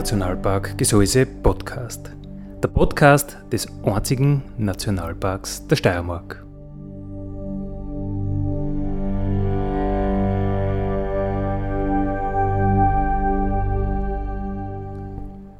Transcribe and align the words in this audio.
Nationalpark 0.00 0.78
Gesäuse 0.78 1.26
Podcast. 1.26 2.10
Der 2.62 2.68
Podcast 2.68 3.36
des 3.52 3.68
einzigen 3.84 4.42
Nationalparks 4.56 5.66
der 5.66 5.76
Steiermark. 5.76 6.42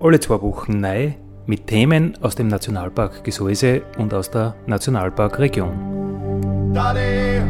Alle 0.00 0.18
zwei 0.20 0.40
Wochen 0.40 0.80
neu 0.80 1.12
mit 1.44 1.66
Themen 1.66 2.16
aus 2.22 2.34
dem 2.34 2.48
Nationalpark 2.48 3.22
Gesäuse 3.22 3.82
und 3.98 4.14
aus 4.14 4.30
der 4.30 4.54
Nationalparkregion. 4.66 6.72
Daddy, 6.72 7.42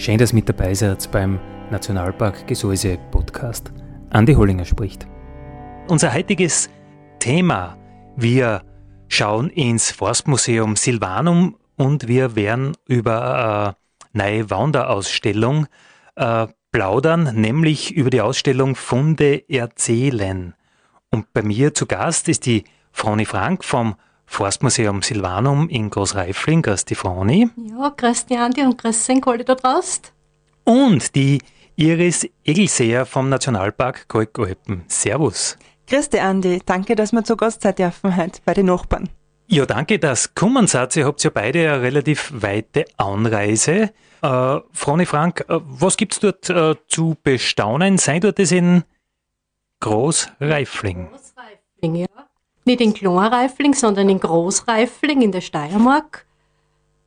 Schön, 0.00 0.16
dass 0.16 0.32
mit 0.32 0.48
dabei 0.48 0.72
seid 0.72 1.10
beim 1.12 1.38
Nationalpark 1.70 2.46
Gesäuse 2.46 2.96
Podcast. 3.10 3.70
Andi 4.08 4.32
Hollinger 4.32 4.64
spricht. 4.64 5.06
Unser 5.88 6.14
heutiges 6.14 6.70
Thema. 7.18 7.76
Wir 8.16 8.62
schauen 9.08 9.50
ins 9.50 9.90
Forstmuseum 9.90 10.76
Silvanum 10.76 11.58
und 11.76 12.08
wir 12.08 12.34
werden 12.34 12.72
über 12.88 13.76
eine 14.14 14.24
neue 14.24 14.48
Wanderausstellung 14.48 15.66
äh, 16.16 16.46
plaudern, 16.72 17.38
nämlich 17.38 17.94
über 17.94 18.08
die 18.08 18.22
Ausstellung 18.22 18.76
Funde 18.76 19.44
erzählen. 19.50 20.54
Und 21.10 21.30
bei 21.34 21.42
mir 21.42 21.74
zu 21.74 21.84
Gast 21.84 22.30
ist 22.30 22.46
die 22.46 22.64
Froni 22.90 23.26
Frank 23.26 23.64
vom 23.64 23.96
Forstmuseum 24.30 25.02
Silvanum 25.02 25.68
in 25.68 25.90
Großreifling. 25.90 26.62
Grüß 26.62 26.84
die 26.84 26.94
Froni. 26.94 27.50
Ja, 27.56 27.92
grüß 27.94 28.26
die 28.26 28.36
Andi 28.36 28.62
und 28.62 28.78
grüß 28.78 29.06
den 29.06 29.20
Kolle 29.20 29.44
da 29.44 29.56
draußen. 29.56 30.04
Und 30.64 31.14
die 31.16 31.42
Iris 31.74 32.26
Egelseher 32.44 33.06
vom 33.06 33.28
Nationalpark 33.28 34.08
Kalkalpen. 34.08 34.84
Servus. 34.86 35.58
Grüß 35.88 36.10
dich, 36.10 36.22
Andi. 36.22 36.62
Danke, 36.64 36.94
dass 36.94 37.12
wir 37.12 37.24
zu 37.24 37.36
Gast 37.36 37.62
sein 37.62 37.74
dürfen 37.74 38.16
heute 38.16 38.40
bei 38.44 38.54
den 38.54 38.66
Nachbarn. 38.66 39.08
Ja, 39.48 39.66
danke, 39.66 39.98
dass 39.98 40.32
kommen 40.36 40.68
seid. 40.68 40.94
Ihr 40.94 41.06
habt 41.06 41.22
ja 41.24 41.30
beide 41.30 41.72
eine 41.72 41.82
relativ 41.82 42.32
weite 42.32 42.84
Anreise. 42.98 43.90
Äh, 44.22 44.58
Froni 44.72 45.06
Frank, 45.06 45.44
äh, 45.48 45.58
was 45.64 45.96
gibt's 45.96 46.20
dort 46.20 46.48
äh, 46.48 46.76
zu 46.86 47.16
bestaunen? 47.24 47.98
Seid 47.98 48.22
dort 48.22 48.38
das 48.38 48.52
in 48.52 48.84
Großreifling? 49.80 51.10
Großreifling, 51.10 51.94
ja 51.96 52.29
nicht 52.70 52.80
in 52.80 52.94
Kleinreifling, 52.94 53.74
sondern 53.74 54.08
in 54.08 54.20
Großreifling 54.20 55.22
in 55.22 55.32
der 55.32 55.40
Steiermark. 55.40 56.26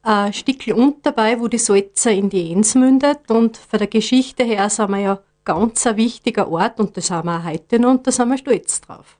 Ein 0.02 0.33
Stückchen 0.33 0.73
und 0.73 1.05
dabei, 1.05 1.39
wo 1.39 1.47
die 1.47 1.58
Salza 1.58 2.09
in 2.09 2.30
die 2.30 2.52
Enns 2.52 2.75
mündet. 2.75 3.31
Und 3.31 3.58
von 3.58 3.80
der 3.80 3.88
Geschichte 3.88 4.43
her 4.43 4.70
sind 4.70 4.92
wir 4.92 4.99
ja 4.99 5.20
ganz 5.45 5.87
ein 5.87 5.98
wichtiger 5.98 6.49
Ort 6.49 6.80
und 6.80 6.98
das 6.98 7.11
haben 7.11 7.30
wir 7.30 7.39
auch 7.39 7.45
heute 7.45 7.80
noch 7.80 7.92
und 7.92 8.08
da 8.08 8.11
sind 8.11 8.30
wir 8.30 8.37
stolz 8.37 8.82
drauf. 8.82 9.17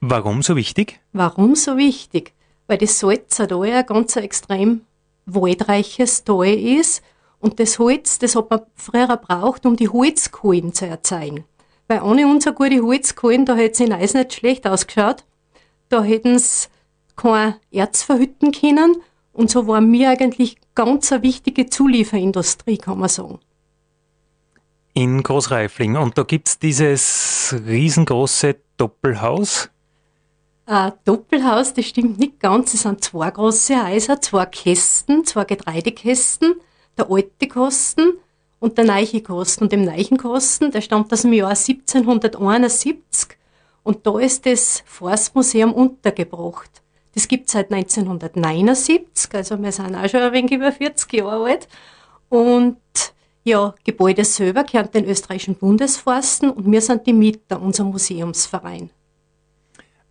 Warum 0.00 0.42
so 0.42 0.56
wichtig? 0.56 1.00
Warum 1.12 1.54
so 1.54 1.76
wichtig? 1.76 2.32
Weil 2.66 2.78
das 2.78 2.98
Salza 2.98 3.46
da 3.46 3.64
ja 3.64 3.82
ganz 3.82 4.16
ein 4.16 4.24
extrem 4.24 4.82
waldreiches 5.26 6.24
Tal 6.24 6.54
ist 6.54 7.02
und 7.40 7.60
das 7.60 7.78
Holz, 7.78 8.18
das 8.18 8.34
hat 8.34 8.50
man 8.50 8.62
früher 8.74 9.16
braucht, 9.16 9.66
um 9.66 9.76
die 9.76 9.88
Holzkohlen 9.88 10.72
zu 10.72 10.86
erzeugen. 10.86 11.44
Weil 11.88 12.02
ohne 12.02 12.26
unsere 12.26 12.54
gute 12.54 12.82
Holzkohlen, 12.82 13.44
da 13.44 13.54
hätte 13.54 13.72
es 13.72 13.80
in 13.80 13.92
Eis 13.92 14.14
nicht 14.14 14.34
schlecht 14.34 14.66
ausgeschaut. 14.66 15.24
Da 15.88 16.02
hätten 16.02 16.38
sie 16.38 16.68
kein 17.16 17.54
Erz 17.70 18.02
verhütten 18.02 18.52
können. 18.52 18.96
Und 19.32 19.50
so 19.50 19.66
war 19.66 19.80
mir 19.80 20.10
eigentlich 20.10 20.56
ganz 20.74 21.12
eine 21.12 21.22
wichtige 21.22 21.66
Zulieferindustrie, 21.66 22.78
kann 22.78 22.98
man 22.98 23.08
sagen. 23.08 23.38
In 24.94 25.22
Großreifling. 25.22 25.96
Und 25.96 26.16
da 26.16 26.22
gibt 26.22 26.48
es 26.48 26.58
dieses 26.58 27.54
riesengroße 27.66 28.56
Doppelhaus. 28.78 29.68
Ein 30.64 30.92
Doppelhaus, 31.04 31.74
das 31.74 31.84
stimmt 31.84 32.18
nicht 32.18 32.40
ganz. 32.40 32.74
Es 32.74 32.82
sind 32.82 33.04
zwei 33.04 33.30
große 33.30 33.86
Häuser, 33.86 34.20
zwei 34.20 34.46
Kästen, 34.46 35.24
zwei 35.24 35.44
Getreidekästen, 35.44 36.54
der 36.96 37.10
alte 37.10 37.46
Kosten 37.46 38.14
und 38.58 38.78
der 38.78 38.86
neue 38.86 39.20
Kosten. 39.20 39.64
Und 39.64 39.72
dem 39.72 39.84
neuen 39.84 40.16
Kosten, 40.16 40.70
der 40.70 40.80
stammt 40.80 41.12
aus 41.12 41.22
dem 41.22 41.34
Jahr 41.34 41.50
1771 41.50 43.35
und 43.86 44.04
da 44.04 44.18
ist 44.18 44.46
das 44.46 44.82
Forstmuseum 44.84 45.72
untergebracht. 45.72 46.82
Das 47.14 47.28
gibt 47.28 47.46
es 47.46 47.52
seit 47.52 47.72
1979, 47.72 49.32
also 49.32 49.62
wir 49.62 49.70
sind 49.70 49.94
auch 49.94 50.08
schon 50.08 50.22
ein 50.22 50.32
wenig 50.32 50.50
über 50.50 50.72
40 50.72 51.12
Jahre 51.12 51.44
alt. 51.44 51.68
Und 52.28 52.78
ja, 53.44 53.76
Gebäude 53.84 54.24
selber 54.24 54.64
gehören 54.64 54.90
den 54.90 55.04
österreichischen 55.04 55.54
Bundesforsten 55.54 56.50
und 56.50 56.70
wir 56.70 56.80
sind 56.80 57.06
die 57.06 57.12
Mieter, 57.12 57.62
unser 57.62 57.84
Museumsverein. 57.84 58.90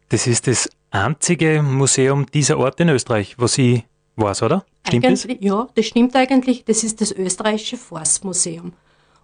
Das 0.07 0.25
ist 0.25 0.47
das 0.47 0.69
einzige 0.89 1.61
Museum 1.61 2.25
dieser 2.27 2.57
Art 2.57 2.79
in 2.79 2.87
Österreich, 2.87 3.35
was 3.37 3.57
ich 3.57 3.83
weiß, 4.15 4.43
oder? 4.43 4.65
Stimmt 4.87 5.05
eigentlich, 5.05 5.37
das? 5.37 5.45
Ja, 5.45 5.67
das 5.75 5.85
stimmt 5.85 6.15
eigentlich. 6.15 6.63
Das 6.63 6.81
ist 6.85 7.01
das 7.01 7.11
österreichische 7.11 7.75
Forstmuseum. 7.75 8.71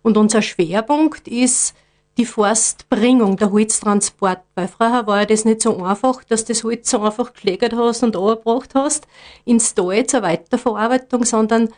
Und 0.01 0.17
unser 0.17 0.41
Schwerpunkt 0.41 1.29
ist 1.29 1.73
die 2.17 2.25
Forstbringung, 2.25 3.37
der 3.37 3.51
Holztransport. 3.51 4.41
Weil 4.55 4.67
früher 4.67 5.07
war 5.07 5.19
ja 5.19 5.25
das 5.25 5.45
nicht 5.45 5.61
so 5.61 5.83
einfach, 5.83 6.23
dass 6.23 6.45
das 6.45 6.63
Holz 6.63 6.89
so 6.89 7.01
einfach 7.01 7.33
gelegt 7.33 7.73
hast 7.73 8.03
und 8.03 8.15
angebracht 8.15 8.71
hast 8.75 9.07
ins 9.45 9.73
Tal 9.73 10.05
zur 10.05 10.21
Weiterverarbeitung, 10.21 11.23
sondern 11.25 11.69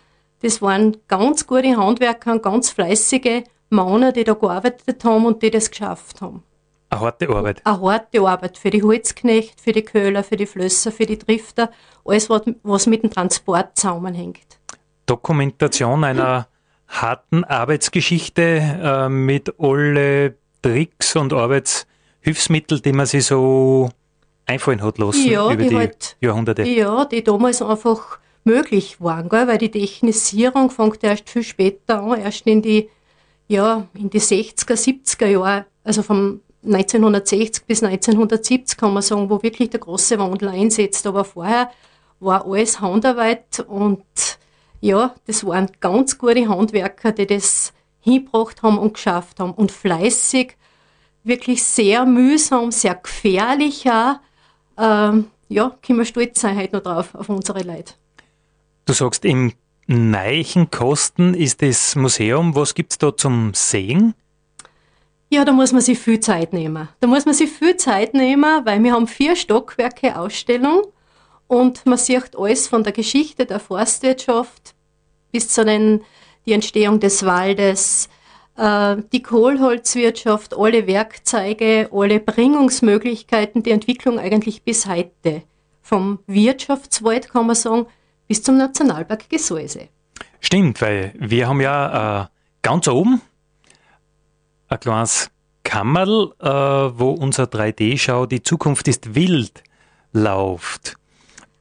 das 0.42 0.62
waren 0.62 0.98
ganz 1.08 1.48
gute 1.48 1.78
Handwerker 1.78 2.34
und 2.34 2.44
ganz 2.44 2.70
fleißige 2.70 3.44
Männer, 3.70 4.12
die 4.12 4.24
da 4.24 4.34
gearbeitet 4.34 5.04
haben 5.04 5.26
und 5.26 5.42
die 5.42 5.52
das 5.52 5.70
geschafft 5.70 6.22
haben. 6.22 6.44
Eine 6.90 7.02
harte 7.02 7.30
Arbeit. 7.30 7.62
Eine 7.66 7.82
harte 7.82 8.22
Arbeit 8.22 8.58
für 8.58 8.70
die 8.70 8.84
Holzknecht, 8.84 9.60
für 9.60 9.72
die 9.72 9.84
Köhler, 9.84 10.24
für 10.24 10.36
die 10.36 10.46
Flösser, 10.46 10.92
für 10.92 11.06
die 11.06 11.18
Drifter, 11.18 11.72
alles, 12.06 12.30
was 12.30 12.86
mit 12.88 13.04
dem 13.04 13.10
Transport 13.10 13.78
zusammenhängt. 13.78 14.60
Dokumentation 15.06 16.04
einer 16.04 16.48
harten 17.02 17.44
Arbeitsgeschichte 17.44 18.42
äh, 18.42 19.10
mit 19.10 19.54
alle 19.60 20.36
Tricks 20.62 21.16
und 21.16 21.34
Arbeitshilfsmittel, 21.34 22.80
die 22.80 22.94
man 22.94 23.06
sich 23.06 23.26
so 23.26 23.90
einfallen 24.46 24.82
hat 24.82 24.98
lassen 24.98 25.30
ja, 25.30 25.46
über 25.46 25.64
die, 25.64 25.70
die 25.70 25.76
halt, 25.76 26.18
Jahrhunderte. 26.22 26.64
Ja, 26.64 27.06
die 27.06 27.24
damals 27.24 27.62
einfach 27.62 28.20
möglich 28.44 29.00
waren, 29.00 29.30
gell? 29.30 29.48
weil 29.48 29.58
die 29.58 29.72
Technisierung 29.72 30.70
fängt 30.70 31.04
erst 31.04 31.30
viel 31.30 31.44
später 31.44 32.02
an, 32.02 32.20
erst 32.20 32.46
in 32.46 32.62
die, 32.62 32.90
ja, 33.48 33.88
in 33.94 34.10
die 34.10 34.20
60er, 34.20 34.74
70er 34.74 35.28
Jahre, 35.28 35.66
also 35.84 36.04
vom 36.04 36.42
1960 36.66 37.66
bis 37.66 37.84
1970 37.84 38.78
kann 38.78 38.94
man 38.94 39.04
sagen, 39.04 39.30
wo 39.30 39.42
wirklich 39.44 39.70
der 39.70 39.82
große 39.82 40.18
Wandel 40.18 40.50
einsetzt. 40.50 41.06
Aber 41.06 41.26
vorher 41.26 41.70
war 42.20 42.46
alles 42.46 42.80
Handarbeit 42.80 43.60
und 43.68 44.04
ja, 44.84 45.16
das 45.28 45.46
waren 45.46 45.72
ganz 45.80 46.18
gute 46.18 46.50
Handwerker, 46.50 47.14
die 47.14 47.26
das 47.26 47.72
hingebracht 48.02 48.64
haben 48.64 48.78
und 48.78 48.96
geschafft 48.96 49.40
haben 49.40 49.54
und 49.54 49.72
fleißig, 49.72 50.58
wirklich 51.24 51.64
sehr 51.64 52.06
mühsam, 52.06 52.70
sehr 52.70 52.96
gefährlich 52.96 53.90
auch. 53.90 54.16
Ähm, 54.78 55.28
ja, 55.48 55.72
können 55.82 56.00
wir 56.00 56.06
stolz 56.06 56.42
sein 56.42 56.58
heute 56.58 56.76
noch 56.76 56.84
drauf, 56.84 57.16
auf 57.16 57.30
unsere 57.30 57.64
Leute. 57.64 57.94
Du 58.84 58.92
sagst, 58.92 59.24
im 59.24 59.54
Neichenkosten 59.88 61.34
ist 61.34 61.62
das 61.62 61.96
Museum. 61.96 62.54
Was 62.54 62.76
gibt 62.76 62.92
es 62.92 62.98
da 62.98 63.16
zum 63.16 63.54
Sehen? 63.54 64.14
Ja, 65.30 65.46
da 65.46 65.54
muss 65.54 65.72
man 65.72 65.80
sich 65.80 65.98
viel 65.98 66.20
Zeit 66.20 66.52
nehmen. 66.52 66.90
Da 67.00 67.08
muss 67.08 67.26
man 67.26 67.34
sich 67.34 67.50
viel 67.50 67.78
Zeit 67.78 68.14
nehmen, 68.14 68.66
weil 68.66 68.84
wir 68.84 68.92
haben 68.92 69.08
vier 69.08 69.38
Stockwerke 69.38 70.20
Ausstellung 70.20 70.93
und 71.54 71.86
man 71.86 71.98
sieht 71.98 72.36
alles 72.36 72.68
von 72.68 72.84
der 72.84 72.94
Geschichte 72.94 73.46
der 73.46 73.60
Forstwirtschaft 73.60 74.74
bis 75.32 75.50
zu 75.50 75.64
den, 75.64 76.02
die 76.46 76.54
Entstehung 76.54 77.00
des 77.00 77.26
Waldes, 77.26 78.10
äh, 78.58 78.98
die 79.12 79.22
Kohlholzwirtschaft, 79.22 80.56
alle 80.58 80.88
Werkzeuge, 80.88 81.90
alle 81.92 82.20
Bringungsmöglichkeiten, 82.20 83.62
die 83.62 83.72
Entwicklung 83.72 84.20
eigentlich 84.20 84.64
bis 84.64 84.88
heute. 84.88 85.44
Vom 85.82 86.20
Wirtschaftswald 86.28 87.30
kann 87.30 87.48
man 87.48 87.56
sagen, 87.56 87.86
bis 88.28 88.42
zum 88.42 88.58
Nationalpark 88.58 89.30
Gesäuse. 89.30 89.90
Stimmt, 90.40 90.82
weil 90.82 91.14
wir 91.18 91.48
haben 91.48 91.62
ja 91.62 92.24
äh, 92.24 92.28
ganz 92.62 92.88
oben 92.88 93.22
ein 94.70 94.80
kleines 94.80 95.30
Kammerl, 95.64 96.34
äh, 96.40 96.48
wo 96.48 97.12
unser 97.12 97.44
3D-Schau 97.44 98.26
Die 98.26 98.42
Zukunft 98.42 98.88
ist 98.88 99.14
wild 99.14 99.64
läuft. 100.14 100.98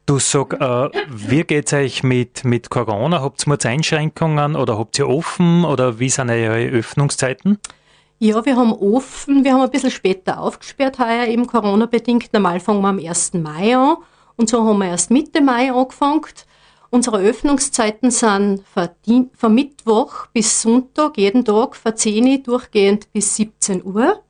Du 0.05 0.19
sag, 0.19 0.55
äh, 0.61 0.91
wie 1.09 1.45
geht's 1.45 1.73
euch 1.73 2.03
mit, 2.03 2.45
mit 2.45 2.71
Corona? 2.71 3.21
Habt 3.21 3.47
ihr 3.47 3.71
Einschränkungen 3.71 4.57
oder 4.57 4.77
habt 4.77 4.99
ihr 4.99 5.09
offen 5.09 5.65
oder 5.65 6.01
wie 6.01 6.09
sind 6.09 6.29
eure 6.29 6.67
Öffnungszeiten? 6.71 7.59
Ja, 8.19 8.45
wir 8.45 8.57
haben 8.57 8.73
offen, 8.73 9.45
wir 9.45 9.53
haben 9.53 9.63
ein 9.63 9.71
bisschen 9.71 9.93
später 9.93 10.41
aufgesperrt 10.41 10.99
heuer, 10.99 11.27
eben 11.27 11.47
Corona-bedingt. 11.47 12.33
Normal 12.33 12.59
fangen 12.59 12.83
wir 12.83 12.89
am 12.89 12.99
1. 12.99 13.35
Mai 13.35 13.77
an 13.77 13.97
und 14.37 14.49
so 14.49 14.65
haben 14.65 14.79
wir 14.79 14.89
erst 14.89 15.11
Mitte 15.13 15.41
Mai 15.41 15.73
angefangen. 15.73 16.23
Unsere 16.91 17.19
Öffnungszeiten 17.21 18.11
sind 18.11 18.65
von 18.67 19.55
Mittwoch 19.55 20.27
bis 20.33 20.63
Sonntag, 20.63 21.17
jeden 21.17 21.45
Tag 21.45 21.77
von 21.77 21.97
10 21.97 22.27
Uhr 22.27 22.39
durchgehend 22.39 23.13
bis 23.13 23.37
17 23.37 23.85
Uhr. 23.85 24.23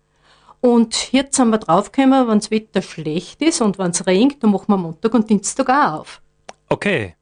Und 0.62 1.12
jetzt 1.12 1.34
sind 1.34 1.50
wir 1.50 1.58
draufgekommen, 1.58 2.28
wenn 2.28 2.38
das 2.38 2.52
Wetter 2.52 2.82
schlecht 2.82 3.42
ist 3.42 3.60
und 3.60 3.78
wenn 3.78 3.90
es 3.90 4.06
regnet, 4.06 4.44
dann 4.44 4.52
machen 4.52 4.68
wir 4.68 4.76
Montag 4.76 5.12
und 5.12 5.28
Dienstag 5.28 5.68
auch 5.68 6.00
auf. 6.00 6.22
Okay. 6.68 7.16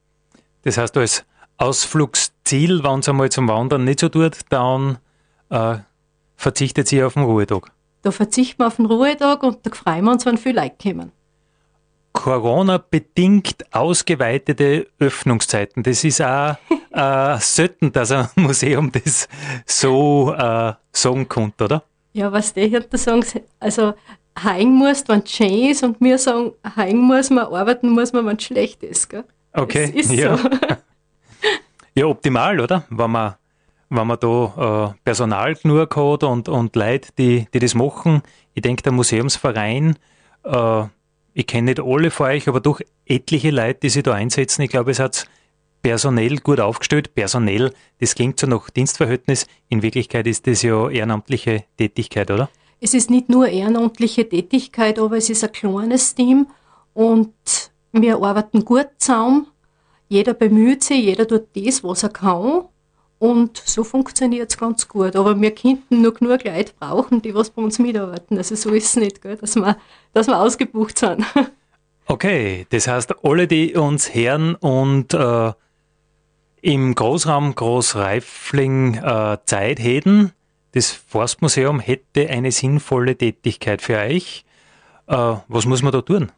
Das 0.62 0.76
heißt, 0.76 0.94
als 0.98 1.24
Ausflugsziel, 1.56 2.84
wenn 2.84 2.98
es 2.98 3.08
einmal 3.08 3.30
zum 3.30 3.48
Wandern 3.48 3.84
nicht 3.84 4.00
so 4.00 4.10
tut, 4.10 4.36
dann 4.50 4.98
äh, 5.48 5.78
verzichtet 6.36 6.88
sie 6.88 7.02
auf 7.02 7.14
den 7.14 7.22
Ruhetag? 7.22 7.72
Da 8.02 8.10
verzichten 8.10 8.62
wir 8.62 8.66
auf 8.66 8.76
den 8.76 8.84
Ruhetag 8.84 9.42
und 9.42 9.64
da 9.64 9.70
freuen 9.74 10.04
wir 10.04 10.12
uns, 10.12 10.26
wenn 10.26 10.36
viele 10.36 10.60
Leute 10.60 10.76
kommen. 10.90 11.12
Corona-bedingt 12.12 13.74
ausgeweitete 13.74 14.86
Öffnungszeiten. 14.98 15.82
Das 15.82 16.04
ist 16.04 16.20
auch 16.20 16.56
äh, 16.92 17.38
selten, 17.38 17.90
dass 17.92 18.10
ein 18.10 18.28
Museum 18.36 18.92
das 18.92 19.28
so 19.64 20.34
äh, 20.34 20.74
sagen 20.92 21.26
kann, 21.26 21.54
oder? 21.58 21.84
Ja, 22.12 22.32
was 22.32 22.52
die 22.52 22.68
hier 22.68 22.84
sagen, 22.92 23.24
also 23.60 23.94
heim 24.42 24.68
muss, 24.68 25.04
wenn 25.06 25.20
es 25.20 25.30
schön 25.30 25.70
ist 25.70 25.82
und 25.82 26.00
wir 26.00 26.18
sagen, 26.18 26.52
heim 26.76 26.96
muss 26.96 27.30
man, 27.30 27.46
arbeiten 27.46 27.90
muss 27.90 28.12
man, 28.12 28.26
wenn 28.26 28.36
es 28.36 28.44
schlecht 28.44 28.82
ist. 28.82 29.08
Gell? 29.08 29.24
Okay, 29.52 29.92
ist 29.94 30.12
ja. 30.12 30.36
So. 30.36 30.48
ja, 31.94 32.06
optimal, 32.06 32.60
oder? 32.60 32.84
Wenn 32.90 33.10
man 33.10 33.34
wenn 33.90 34.06
man 34.06 34.18
da 34.20 34.92
äh, 34.94 34.98
Personal 35.04 35.54
genug 35.56 35.96
hat 35.96 36.22
und, 36.22 36.48
und 36.48 36.76
Leute, 36.76 37.10
die, 37.18 37.46
die 37.52 37.58
das 37.58 37.74
machen. 37.74 38.22
Ich 38.54 38.62
denke, 38.62 38.84
der 38.84 38.92
Museumsverein, 38.92 39.96
äh, 40.44 40.82
ich 41.34 41.46
kenne 41.46 41.72
nicht 41.72 41.80
alle 41.80 42.10
von 42.10 42.26
euch, 42.26 42.48
aber 42.48 42.60
doch 42.60 42.80
etliche 43.04 43.50
Leute, 43.50 43.80
die 43.82 43.88
sich 43.88 44.04
da 44.04 44.14
einsetzen. 44.14 44.62
Ich 44.62 44.70
glaube, 44.70 44.92
es 44.92 45.00
hat 45.00 45.26
personell 45.82 46.36
gut 46.36 46.60
aufgestellt. 46.60 47.14
Personell, 47.14 47.72
das 47.98 48.14
klingt 48.14 48.38
so 48.40 48.46
nach 48.46 48.70
Dienstverhältnis. 48.70 49.46
In 49.68 49.82
Wirklichkeit 49.82 50.26
ist 50.26 50.46
das 50.46 50.62
ja 50.62 50.88
ehrenamtliche 50.88 51.64
Tätigkeit, 51.76 52.30
oder? 52.30 52.48
Es 52.80 52.94
ist 52.94 53.10
nicht 53.10 53.28
nur 53.28 53.48
ehrenamtliche 53.48 54.28
Tätigkeit, 54.28 54.98
aber 54.98 55.16
es 55.18 55.28
ist 55.28 55.44
ein 55.44 55.52
kleines 55.52 56.14
Team 56.14 56.46
und 56.94 57.34
wir 57.92 58.16
arbeiten 58.22 58.64
gut 58.64 58.88
zusammen. 58.98 59.46
Jeder 60.08 60.34
bemüht 60.34 60.82
sich, 60.82 61.04
jeder 61.04 61.28
tut 61.28 61.48
das, 61.54 61.84
was 61.84 62.02
er 62.02 62.08
kann 62.08 62.64
und 63.20 63.58
so 63.58 63.84
funktioniert 63.84 64.50
es 64.50 64.56
ganz 64.56 64.88
gut. 64.88 65.14
Aber 65.14 65.38
wir 65.38 65.54
könnten 65.54 66.00
nur 66.00 66.14
genug 66.14 66.42
Leute 66.42 66.72
brauchen, 66.80 67.20
die 67.20 67.34
was 67.34 67.50
bei 67.50 67.62
uns 67.62 67.78
mitarbeiten. 67.78 68.38
Also 68.38 68.54
so 68.54 68.70
ist 68.70 68.86
es 68.86 68.96
nicht, 68.96 69.20
gell, 69.20 69.36
dass, 69.36 69.56
wir, 69.56 69.76
dass 70.14 70.26
wir 70.26 70.38
ausgebucht 70.40 70.98
sind. 70.98 71.24
Okay, 72.06 72.66
das 72.70 72.88
heißt, 72.88 73.24
alle, 73.24 73.46
die 73.46 73.76
uns 73.76 74.12
hören 74.12 74.56
und 74.56 75.14
äh, 75.14 75.52
im 76.62 76.94
Großraum 76.94 77.54
Großreifling 77.54 78.94
äh, 78.94 79.38
Zeit 79.44 79.78
hätten, 79.78 80.32
das 80.72 80.90
Forstmuseum 80.92 81.80
hätte 81.80 82.28
eine 82.28 82.52
sinnvolle 82.52 83.16
Tätigkeit 83.16 83.82
für 83.82 83.98
euch. 83.98 84.44
Äh, 85.06 85.34
was 85.48 85.66
muss 85.66 85.82
man 85.82 85.92
da 85.92 86.00
tun? 86.00 86.30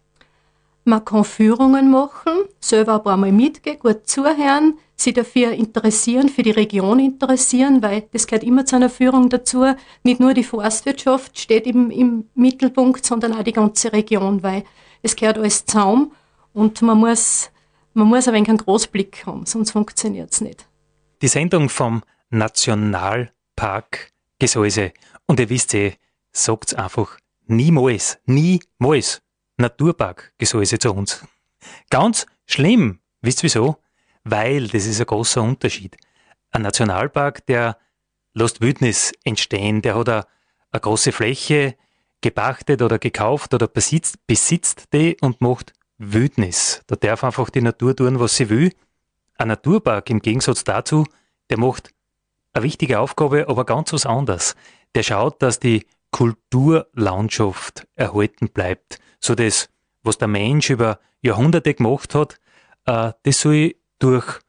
Man 0.85 1.05
kann 1.05 1.25
Führungen 1.25 1.91
machen, 1.91 2.33
selber 2.59 2.95
aber 2.95 3.13
einmal 3.13 3.31
mitgehen, 3.31 3.79
gut 3.79 4.09
zuhören, 4.09 4.79
sich 4.97 5.15
dafür 5.15 5.53
interessieren, 5.53 6.29
für 6.29 6.43
die 6.43 6.51
Region 6.51 6.99
interessieren, 6.99 7.83
weil 7.83 8.05
das 8.13 8.27
gehört 8.27 8.43
immer 8.43 8.67
zu 8.67 8.77
einer 8.77 8.91
Führung 8.91 9.29
dazu. 9.29 9.65
Nicht 10.03 10.19
nur 10.19 10.35
die 10.35 10.43
Forstwirtschaft 10.43 11.39
steht 11.39 11.67
im, 11.69 11.91
im 11.91 12.25
Mittelpunkt, 12.35 13.05
sondern 13.07 13.33
auch 13.33 13.45
die 13.45 13.53
ganze 13.53 13.93
Region, 13.93 14.43
weil 14.43 14.65
es 15.03 15.15
gehört 15.15 15.39
alles 15.39 15.67
zusammen 15.67 16.13
und 16.53 16.83
man 16.83 16.99
muss, 16.99 17.51
man 17.95 18.09
muss 18.09 18.27
wenig 18.27 18.49
einen 18.49 18.59
Großblick 18.59 19.27
haben, 19.27 19.47
sonst 19.47 19.73
funktioniert 19.73 20.33
es 20.33 20.41
nicht. 20.41 20.69
Die 21.21 21.29
Sendung 21.29 21.69
vom 21.69 22.03
Nationalpark 22.31 24.13
Gesäuse. 24.39 24.93
Und 25.27 25.39
ihr 25.39 25.49
wisst 25.49 25.75
eh, 25.75 25.95
sagt's 26.33 26.75
einfach 26.75 27.19
niemals, 27.47 28.19
niemals 28.27 29.23
Naturpark 29.57 30.33
Gesäuse 30.39 30.79
zu 30.79 30.93
uns. 30.93 31.25
Ganz 31.91 32.27
schlimm. 32.47 33.01
Wisst 33.21 33.41
ihr 33.41 33.45
wieso? 33.45 33.83
weil, 34.25 34.69
das 34.69 34.87
ist 34.87 35.01
ein 35.01 35.07
großer 35.07 35.43
Unterschied. 35.43 35.97
Ein 36.51 36.63
Nationalpark, 36.63 37.47
der 37.47 37.79
lässt 38.35 38.61
Wildnis 38.61 39.13
entstehen, 39.25 39.83
der 39.83 39.97
hat 39.97 40.09
eine, 40.09 40.27
eine 40.71 40.81
große 40.81 41.13
Fläche 41.13 41.77
gepachtet 42.21 42.83
oder 42.83 42.99
gekauft 42.99 43.53
oder 43.55 43.67
besitzt, 43.67 44.27
besitzt 44.27 44.93
die 44.93 45.17
und 45.21 45.41
macht 45.41 45.73
Wildnis. 45.99 46.83
Da 46.87 46.97
darf 46.97 47.25
einfach 47.25 47.51
die 47.51 47.63
Natur 47.63 47.95
tun, 47.95 48.21
was 48.21 48.37
sie 48.37 48.51
will. 48.51 48.73
Ein 49.37 49.49
Naturpark 49.49 50.11
im 50.11 50.21
Gegensatz 50.21 50.65
dazu, 50.65 51.05
der 51.51 51.59
macht 51.59 51.91
eine 52.53 52.65
wichtige 52.65 53.01
Aufgabe, 53.01 53.49
aber 53.49 53.65
ganz 53.65 53.93
was 53.93 54.07
anderes. 54.07 54.55
Der 54.95 55.03
schaut, 55.03 55.41
dass 55.43 55.59
die 55.59 55.87
Kulturlandschaft 56.11 57.87
erhalten 57.95 58.49
bleibt. 58.51 58.99
So 59.21 59.35
das, 59.35 59.69
was 60.03 60.19
der 60.19 60.29
Mensch 60.29 60.71
über 60.71 60.99
Jahrhunderte 61.23 61.75
gemacht 61.75 62.15
hat, 62.15 62.39
äh, 62.87 63.13
das 63.23 63.41
soll 63.41 63.75
durch 63.99 64.41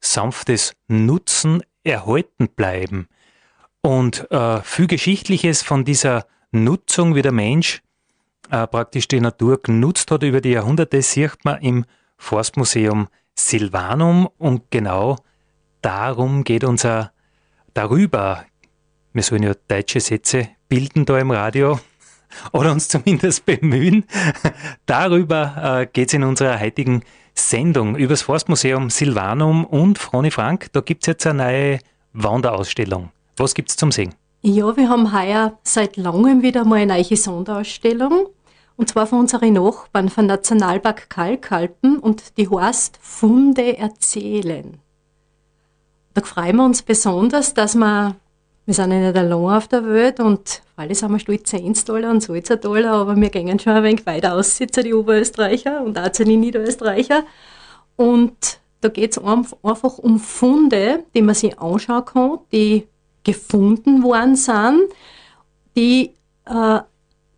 sanftes 0.00 0.74
Nutzen 0.86 1.62
erhalten 1.82 2.48
bleiben. 2.48 3.08
Und 3.80 4.30
äh, 4.30 4.62
viel 4.62 4.86
Geschichtliches 4.86 5.62
von 5.62 5.84
dieser 5.84 6.26
Nutzung, 6.52 7.14
wie 7.14 7.22
der 7.22 7.32
Mensch 7.32 7.82
äh, 8.50 8.66
praktisch 8.66 9.08
die 9.08 9.20
Natur 9.20 9.60
genutzt 9.62 10.10
hat 10.10 10.22
über 10.22 10.40
die 10.40 10.50
Jahrhunderte, 10.50 11.02
sieht 11.02 11.44
man 11.44 11.60
im 11.60 11.84
Forstmuseum 12.16 13.08
Silvanum 13.34 14.28
und 14.38 14.70
genau 14.70 15.16
darum 15.82 16.44
geht 16.44 16.64
unser 16.64 17.12
darüber. 17.74 18.44
Wir 19.12 19.22
sollen 19.22 19.42
ja 19.42 19.52
deutsche 19.68 20.00
Sätze 20.00 20.48
bilden 20.68 21.04
da 21.04 21.18
im 21.18 21.30
Radio 21.30 21.78
oder 22.52 22.72
uns 22.72 22.88
zumindest 22.88 23.46
bemühen. 23.46 24.04
darüber 24.86 25.80
äh, 25.80 25.86
geht 25.86 26.08
es 26.08 26.14
in 26.14 26.24
unserer 26.24 26.58
heutigen 26.60 27.02
Sendung 27.34 27.96
über 27.96 28.12
das 28.12 28.22
Forstmuseum 28.22 28.90
Silvanum 28.90 29.64
und 29.64 29.98
Froni 29.98 30.30
Frank. 30.30 30.68
Da 30.72 30.80
gibt 30.80 31.02
es 31.02 31.06
jetzt 31.08 31.26
eine 31.26 31.42
neue 31.44 31.78
Wanderausstellung. 32.12 33.10
Was 33.36 33.54
gibt 33.54 33.70
es 33.70 33.76
zum 33.76 33.90
Sehen? 33.90 34.14
Ja, 34.42 34.76
wir 34.76 34.88
haben 34.88 35.12
heuer 35.12 35.58
seit 35.64 35.96
langem 35.96 36.42
wieder 36.42 36.64
mal 36.64 36.76
eine 36.76 36.94
neue 36.94 37.16
Sonderausstellung. 37.16 38.28
Und 38.76 38.88
zwar 38.88 39.06
von 39.06 39.20
unseren 39.20 39.52
Nachbarn 39.52 40.08
von 40.08 40.26
Nationalpark 40.26 41.08
Kalkalpen 41.08 41.98
und 41.98 42.36
die 42.36 42.48
heißt 42.48 42.98
Funde 43.00 43.76
erzählen. 43.78 44.78
Da 46.14 46.22
freuen 46.22 46.56
wir 46.56 46.64
uns 46.64 46.82
besonders, 46.82 47.54
dass 47.54 47.74
wir 47.74 48.16
wir 48.66 48.72
sind 48.72 48.92
ja 48.92 48.98
nicht 48.98 49.16
allein 49.16 49.32
auf 49.32 49.68
der 49.68 49.84
Welt 49.84 50.20
und 50.20 50.62
alle 50.76 50.94
sind 50.94 51.12
wir 51.12 51.18
stolz 51.18 51.50
10 51.50 51.74
Dollar 51.86 52.10
und 52.10 52.64
Dollar, 52.64 52.94
aber 52.94 53.16
wir 53.16 53.28
gehen 53.28 53.58
schon 53.58 53.74
ein 53.74 53.82
wenig 53.84 54.06
weiter 54.06 54.34
aus, 54.34 54.58
die 54.58 54.94
Oberösterreicher 54.94 55.82
und 55.82 55.98
auch 55.98 56.08
den 56.08 56.40
Niederösterreicher. 56.40 57.24
Und 57.96 58.58
da 58.80 58.88
geht 58.88 59.12
es 59.12 59.18
einfach 59.18 59.98
um 59.98 60.18
Funde, 60.18 61.04
die 61.14 61.20
man 61.20 61.34
sich 61.34 61.58
anschauen 61.58 62.04
kann, 62.06 62.38
die 62.52 62.86
gefunden 63.22 64.02
worden 64.02 64.36
sind, 64.36 64.80
die, 65.76 66.14
äh, 66.46 66.80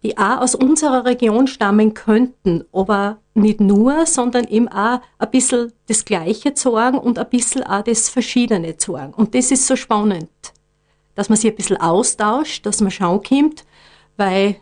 die 0.07 0.19
auch 0.19 0.41
aus 0.41 0.55
unserer 0.55 1.05
Region 1.05 1.47
stammen 1.47 1.95
könnten, 1.95 2.65
aber 2.73 3.19
nicht 3.35 3.61
nur, 3.61 4.07
sondern 4.07 4.47
eben 4.47 4.69
auch 4.69 5.01
ein 5.19 5.31
bisschen 5.31 5.73
das 5.89 6.05
Gleiche 6.05 6.53
sagen 6.55 6.99
und 6.99 7.19
ein 7.19 7.29
bisschen 7.29 7.63
auch 7.65 7.83
das 7.83 8.09
Verschiedene 8.09 8.75
sagen. 8.79 9.13
Und 9.15 9.35
das 9.35 9.51
ist 9.51 9.67
so 9.67 9.77
spannend 9.77 10.29
dass 11.17 11.29
man 11.29 11.37
sich 11.37 11.51
ein 11.51 11.57
bisschen 11.57 11.79
austauscht, 11.79 12.65
dass 12.65 12.81
man 12.81 12.93
schauen 12.93 13.23
kommt, 13.23 13.65
weil 14.17 14.57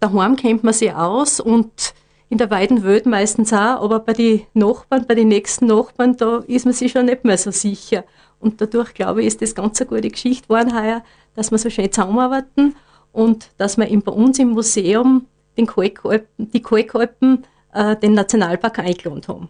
daheim 0.00 0.36
kennt 0.36 0.62
man 0.62 0.74
sich 0.74 0.92
aus 0.92 1.40
und 1.40 1.94
in 2.28 2.36
der 2.36 2.50
weiten 2.50 2.84
Welt 2.84 3.06
meistens 3.06 3.54
auch, 3.54 3.82
aber 3.82 4.00
bei 4.00 4.12
den 4.12 4.42
Nachbarn, 4.52 5.06
bei 5.06 5.14
den 5.14 5.28
nächsten 5.28 5.66
Nachbarn, 5.66 6.16
da 6.18 6.42
ist 6.46 6.66
man 6.66 6.74
sich 6.74 6.92
schon 6.92 7.06
nicht 7.06 7.24
mehr 7.24 7.38
so 7.38 7.50
sicher. 7.50 8.04
Und 8.38 8.60
dadurch, 8.60 8.92
glaube 8.92 9.22
ich, 9.22 9.28
ist 9.28 9.40
das 9.40 9.54
ganz 9.54 9.80
eine 9.80 9.88
gute 9.88 10.10
Geschichte 10.10 10.46
geworden 10.46 10.78
heuer, 10.78 11.02
dass 11.34 11.50
wir 11.50 11.58
so 11.58 11.70
schön 11.70 11.90
zusammenarbeiten 11.90 12.76
und 13.18 13.50
dass 13.58 13.76
wir 13.76 13.86
bei 14.00 14.12
uns 14.12 14.38
im 14.38 14.50
Museum 14.50 15.26
den 15.56 15.66
Kalkalpen, 15.66 16.52
die 16.52 16.62
Kalkalpen, 16.62 17.44
äh, 17.74 17.96
den 17.96 18.12
Nationalpark 18.12 18.78
eingeladen 18.78 19.22
haben. 19.26 19.48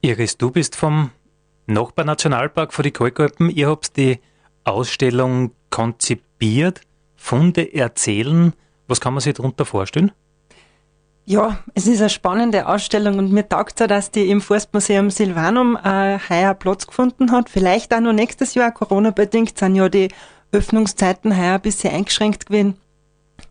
Iris, 0.00 0.36
du 0.36 0.50
bist 0.50 0.74
vom 0.74 1.10
Nachbarnationalpark 1.66 2.72
von 2.72 2.82
die 2.82 2.90
Kalkalpen. 2.90 3.50
Ihr 3.50 3.68
habt 3.68 3.96
die 3.96 4.18
Ausstellung 4.64 5.52
konzipiert? 5.70 6.80
Funde 7.14 7.72
erzählen? 7.72 8.52
Was 8.88 9.00
kann 9.00 9.14
man 9.14 9.20
sich 9.20 9.34
darunter 9.34 9.64
vorstellen? 9.64 10.10
Ja, 11.24 11.60
es 11.74 11.86
ist 11.86 12.00
eine 12.00 12.10
spannende 12.10 12.66
Ausstellung 12.66 13.18
und 13.18 13.30
mir 13.30 13.48
taugt 13.48 13.80
es 13.80 13.86
dass 13.86 14.10
die 14.10 14.28
im 14.28 14.40
Forstmuseum 14.40 15.08
Silvanum 15.10 15.76
äh, 15.76 16.18
heuer 16.28 16.54
Platz 16.54 16.88
gefunden 16.88 17.30
hat. 17.30 17.48
Vielleicht 17.48 17.94
auch 17.94 18.00
noch 18.00 18.12
nächstes 18.12 18.54
Jahr, 18.54 18.72
Corona-bedingt 18.72 19.56
sind 19.56 19.76
ja 19.76 19.88
die 19.88 20.08
Öffnungszeiten 20.52 21.36
heuer 21.36 21.54
ein 21.54 21.60
bisschen 21.60 21.92
eingeschränkt 21.92 22.46
gewesen. 22.46 22.76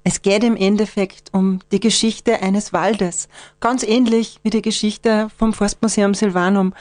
Es 0.03 0.21
geht 0.21 0.43
im 0.43 0.55
Endeffekt 0.55 1.29
um 1.33 1.59
die 1.71 1.79
Geschichte 1.79 2.41
eines 2.41 2.73
Waldes. 2.73 3.27
Ganz 3.59 3.83
ähnlich 3.83 4.39
wie 4.43 4.49
die 4.49 4.61
Geschichte 4.61 5.29
vom 5.37 5.53
Forstmuseum 5.53 6.13
Silvanum. 6.13 6.73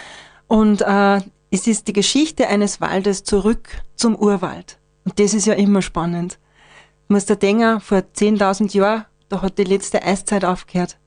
Und 0.46 0.82
äh, 0.82 1.20
es 1.50 1.66
ist 1.66 1.88
die 1.88 1.92
Geschichte 1.92 2.48
eines 2.48 2.80
Waldes 2.80 3.24
zurück 3.24 3.68
zum 3.96 4.14
Urwald. 4.14 4.78
Und 5.04 5.18
das 5.18 5.34
ist 5.34 5.46
ja 5.46 5.54
immer 5.54 5.82
spannend. 5.82 6.38
Muss 7.08 7.26
der 7.26 7.36
denken, 7.36 7.80
vor 7.80 7.98
10.000 7.98 8.76
Jahren, 8.76 9.04
da 9.28 9.42
hat 9.42 9.58
die 9.58 9.64
letzte 9.64 10.02
Eiszeit 10.02 10.44
aufgehört. 10.44 10.98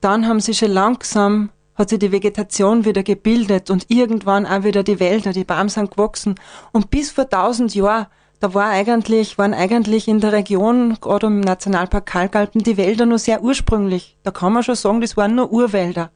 Dann 0.00 0.26
haben 0.26 0.40
sie 0.40 0.54
schon 0.54 0.70
langsam, 0.70 1.50
hat 1.74 1.88
sich 1.88 1.98
die 1.98 2.12
Vegetation 2.12 2.84
wieder 2.84 3.02
gebildet 3.02 3.70
und 3.70 3.86
irgendwann 3.88 4.46
auch 4.46 4.64
wieder 4.64 4.82
die 4.82 5.00
Wälder, 5.00 5.32
die 5.32 5.44
Bäume 5.44 5.68
sind 5.68 5.90
gewachsen. 5.90 6.36
Und 6.72 6.90
bis 6.90 7.10
vor 7.10 7.24
1000 7.24 7.74
Jahren 7.74 8.06
da 8.42 8.54
war 8.54 8.70
eigentlich, 8.70 9.38
waren 9.38 9.54
eigentlich 9.54 10.08
in 10.08 10.18
der 10.18 10.32
Region, 10.32 10.98
gerade 11.00 11.28
im 11.28 11.38
Nationalpark 11.38 12.06
Kalkalpen, 12.06 12.64
die 12.64 12.76
Wälder 12.76 13.06
nur 13.06 13.20
sehr 13.20 13.40
ursprünglich. 13.40 14.18
Da 14.24 14.32
kann 14.32 14.52
man 14.52 14.64
schon 14.64 14.74
sagen, 14.74 15.00
das 15.00 15.16
waren 15.16 15.36
nur 15.36 15.52
Urwälder. 15.52 16.10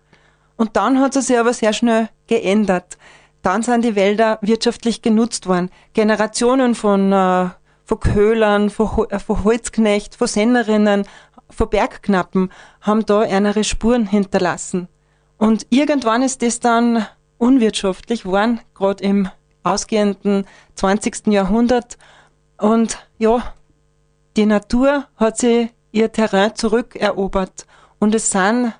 Und 0.56 0.76
dann 0.76 0.98
hat 1.00 1.14
es 1.14 1.28
sich 1.28 1.38
aber 1.38 1.54
sehr 1.54 1.72
schnell 1.72 2.08
geändert. 2.26 2.98
Dann 3.42 3.62
sind 3.62 3.84
die 3.84 3.94
Wälder 3.94 4.40
wirtschaftlich 4.42 5.02
genutzt 5.02 5.46
worden. 5.46 5.70
Generationen 5.92 6.74
von, 6.74 7.12
äh, 7.12 7.50
von 7.84 8.00
Köhlern, 8.00 8.70
von, 8.70 9.08
äh, 9.08 9.20
von 9.20 9.44
Holzknecht, 9.44 10.16
von 10.16 10.26
Sennerinnen, 10.26 11.06
von 11.48 11.70
Bergknappen 11.70 12.50
haben 12.80 13.06
da 13.06 13.22
ihre 13.22 13.62
Spuren 13.62 14.04
hinterlassen. 14.04 14.88
Und 15.38 15.68
irgendwann 15.70 16.22
ist 16.22 16.42
das 16.42 16.58
dann 16.58 17.06
unwirtschaftlich 17.38 18.24
geworden, 18.24 18.60
gerade 18.74 19.04
im 19.04 19.28
ausgehenden 19.62 20.44
20. 20.74 21.28
Jahrhundert 21.28 21.98
und 22.58 22.98
ja, 23.18 23.54
die 24.36 24.46
Natur 24.46 25.06
hat 25.16 25.38
sie 25.38 25.70
ihr 25.92 26.12
Terrain 26.12 26.54
zurückerobert 26.54 27.66
und 27.98 28.14
es 28.14 28.30
sind 28.30 28.72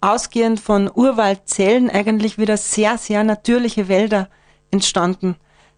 ausgehend 0.00 0.60
von 0.60 0.90
Urwaldzellen 0.92 1.90
eigentlich 1.90 2.38
wieder 2.38 2.56
sehr, 2.56 2.98
sehr 2.98 3.24
natürliche 3.24 3.88
Wälder 3.88 4.28
entstanden. 4.70 5.36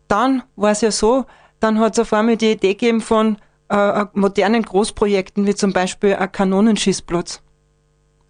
Dann 0.09 0.43
war 0.57 0.73
es 0.73 0.81
ja 0.81 0.91
so, 0.91 1.27
dann 1.61 1.79
hat 1.81 1.95
es 1.95 2.01
auf 2.01 2.13
einmal 2.13 2.37
die 2.37 2.53
Idee 2.53 2.75
gegeben 2.75 3.01
von 3.01 3.39
äh, 3.69 4.07
modernen 4.15 4.63
Großprojekten, 4.63 5.47
wie 5.47 5.55
zum 5.55 5.73
Beispiel 5.73 6.15
ein 6.15 6.33
Kanonenschießplatz 6.33 7.43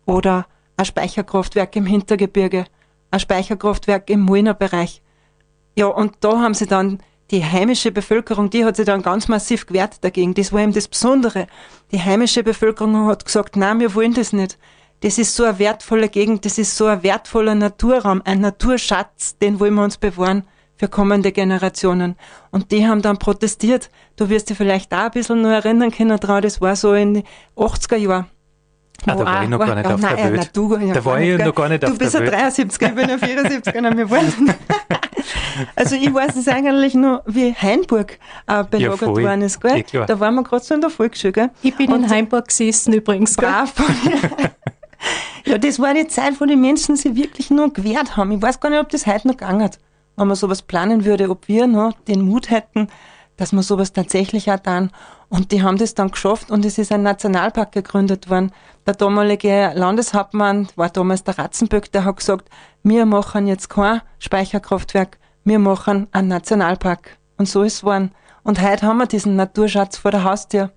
oder 0.07 0.47
ein 0.77 0.85
Speicherkraftwerk 0.85 1.77
im 1.77 1.87
Hintergebirge, 1.87 2.65
ein 3.11 3.21
Speicherkraftwerk 3.21 4.11
im 4.11 4.21
Mulner 4.21 4.55
Bereich. 4.55 5.03
Ja, 5.77 5.87
und 5.87 6.17
da 6.21 6.41
haben 6.41 6.55
sie 6.55 6.67
dann 6.67 7.00
die 7.31 7.45
heimische 7.45 7.93
Bevölkerung, 7.93 8.51
die 8.51 8.65
hat 8.65 8.77
sich 8.77 8.87
dann 8.87 9.03
ganz 9.03 9.29
massiv 9.29 9.67
gewehrt 9.67 10.03
dagegen. 10.03 10.35
Das 10.35 10.53
war 10.53 10.61
eben 10.61 10.73
das 10.73 10.89
Besondere. 10.89 11.47
Die 11.93 12.01
heimische 12.01 12.43
Bevölkerung 12.43 13.07
hat 13.07 13.25
gesagt, 13.25 13.57
nein, 13.57 13.81
wir 13.81 13.95
wollen 13.95 14.15
das 14.15 14.33
nicht. 14.33 14.59
Das 15.01 15.19
ist 15.19 15.37
so 15.37 15.45
eine 15.45 15.59
wertvolle 15.59 16.09
Gegend, 16.09 16.45
das 16.45 16.59
ist 16.59 16.77
so 16.77 16.87
ein 16.87 17.03
wertvoller 17.03 17.55
Naturraum, 17.55 18.21
ein 18.25 18.41
Naturschatz, 18.41 19.39
den 19.39 19.61
wollen 19.61 19.75
wir 19.75 19.85
uns 19.85 19.97
bewahren 19.97 20.43
für 20.77 20.89
kommende 20.89 21.31
Generationen. 21.31 22.17
Und 22.51 22.73
die 22.73 22.87
haben 22.87 23.03
dann 23.03 23.19
protestiert. 23.19 23.91
Du 24.17 24.29
wirst 24.29 24.51
dich 24.51 24.57
vielleicht 24.57 24.93
auch 24.93 24.99
ein 24.99 25.11
bisschen 25.13 25.43
noch 25.43 25.51
erinnern 25.51 25.93
können 25.93 26.19
dran, 26.19 26.43
das 26.43 26.61
war 26.61 26.75
so 26.75 26.95
in 26.95 27.15
den 27.15 27.25
80er 27.57 27.97
Jahren. 27.97 28.27
Ah, 29.07 29.15
da 29.15 29.25
war 29.25 29.43
ich 29.45 29.49
noch 29.49 29.59
gar 29.59 29.75
nicht 29.77 29.87
auf 29.87 30.01
der 30.01 30.33
Welt. 30.33 30.51
da 30.97 31.05
war 31.05 31.21
ich 31.21 31.39
noch 31.39 31.55
gar 31.55 31.69
nicht 31.69 31.85
auf 31.85 31.97
der 31.97 32.01
Welt. 32.01 32.15
Du 32.15 32.21
bist 32.21 32.33
ja 32.33 32.39
73, 32.39 32.89
ich 32.89 32.95
bin 32.95 33.09
ja 33.09 33.19
74, 33.19 33.75
wir 33.75 34.11
wollen. 34.11 34.55
Also 35.77 35.97
ich 35.97 36.12
weiß 36.12 36.37
es 36.37 36.49
eigentlich 36.49 36.95
nur, 36.95 37.23
wie 37.27 37.55
Hainburg 37.55 38.19
äh, 38.47 38.65
belagert 38.65 39.00
ja, 39.03 39.09
worden 39.09 39.43
ist, 39.43 39.61
gell? 39.61 39.79
Eh 39.79 40.05
da 40.07 40.21
waren 40.21 40.35
wir 40.35 40.43
gerade 40.43 40.65
so 40.65 40.75
in 40.75 40.81
der 40.81 40.91
Volksschule, 40.91 41.33
gell? 41.33 41.50
Ich 41.62 41.77
bin 41.77 41.93
Und 41.93 42.05
in 42.05 42.11
Hainburg 42.11 42.49
gesessen 42.49 42.93
übrigens, 42.93 43.37
gell? 43.37 43.49
Brav. 43.49 43.75
ja, 45.47 45.59
das 45.59 45.79
war 45.79 45.95
die 45.95 46.07
Zeit, 46.09 46.41
wo 46.41 46.45
die 46.45 46.57
Menschen 46.57 46.97
sich 46.97 47.15
wirklich 47.15 47.50
nur 47.50 47.73
gewehrt 47.73 48.17
haben. 48.17 48.33
Ich 48.33 48.43
weiß 48.43 48.61
gar 48.61 48.71
nicht, 48.71 48.81
ob 48.81 48.88
das 48.91 49.07
heute 49.07 49.29
noch 49.29 49.37
gegangen 49.37 49.62
hat. 49.62 49.79
Wenn 50.17 50.29
man 50.29 50.37
sowas 50.37 50.62
planen 50.62 51.05
würde, 51.05 51.31
ob 51.31 51.49
wir 51.49 51.67
noch 51.67 51.93
den 52.09 52.23
Mut 52.23 52.50
hätten, 52.50 52.88
dass 53.37 53.53
man 53.53 53.62
sowas 53.62 53.93
tatsächlich 53.93 54.50
auch 54.50 54.59
dann. 54.59 54.91
Und 55.31 55.53
die 55.53 55.62
haben 55.62 55.79
das 55.79 55.95
dann 55.95 56.11
geschafft 56.11 56.50
und 56.50 56.65
es 56.65 56.79
ist 56.79 56.91
ein 56.91 57.03
Nationalpark 57.03 57.73
gegründet 57.73 58.29
worden. 58.29 58.50
Der 58.87 58.95
damalige 58.95 59.73
Landeshauptmann 59.75 60.69
war 60.75 60.88
damals 60.88 61.23
der 61.23 61.38
Ratzenböck, 61.38 61.93
der 61.93 62.05
hat 62.05 62.17
gesagt, 62.17 62.49
wir 62.83 63.07
machen 63.07 63.47
jetzt 63.47 63.69
kein 63.69 64.00
Speicherkraftwerk, 64.19 65.19
wir 65.49 65.59
machen 65.59 66.09
einen 66.12 66.28
Nationalpark. 66.28 67.17
Und 67.37 67.49
so 67.49 67.62
ist 67.62 67.75
es 67.75 67.81
geworden. 67.81 68.12
Und 68.43 68.61
heute 68.61 68.87
haben 68.87 68.99
wir 68.99 69.07
diesen 69.07 69.37
Naturschatz 69.37 69.97
vor 69.97 70.11
der 70.11 70.25
Haustür. 70.25 70.73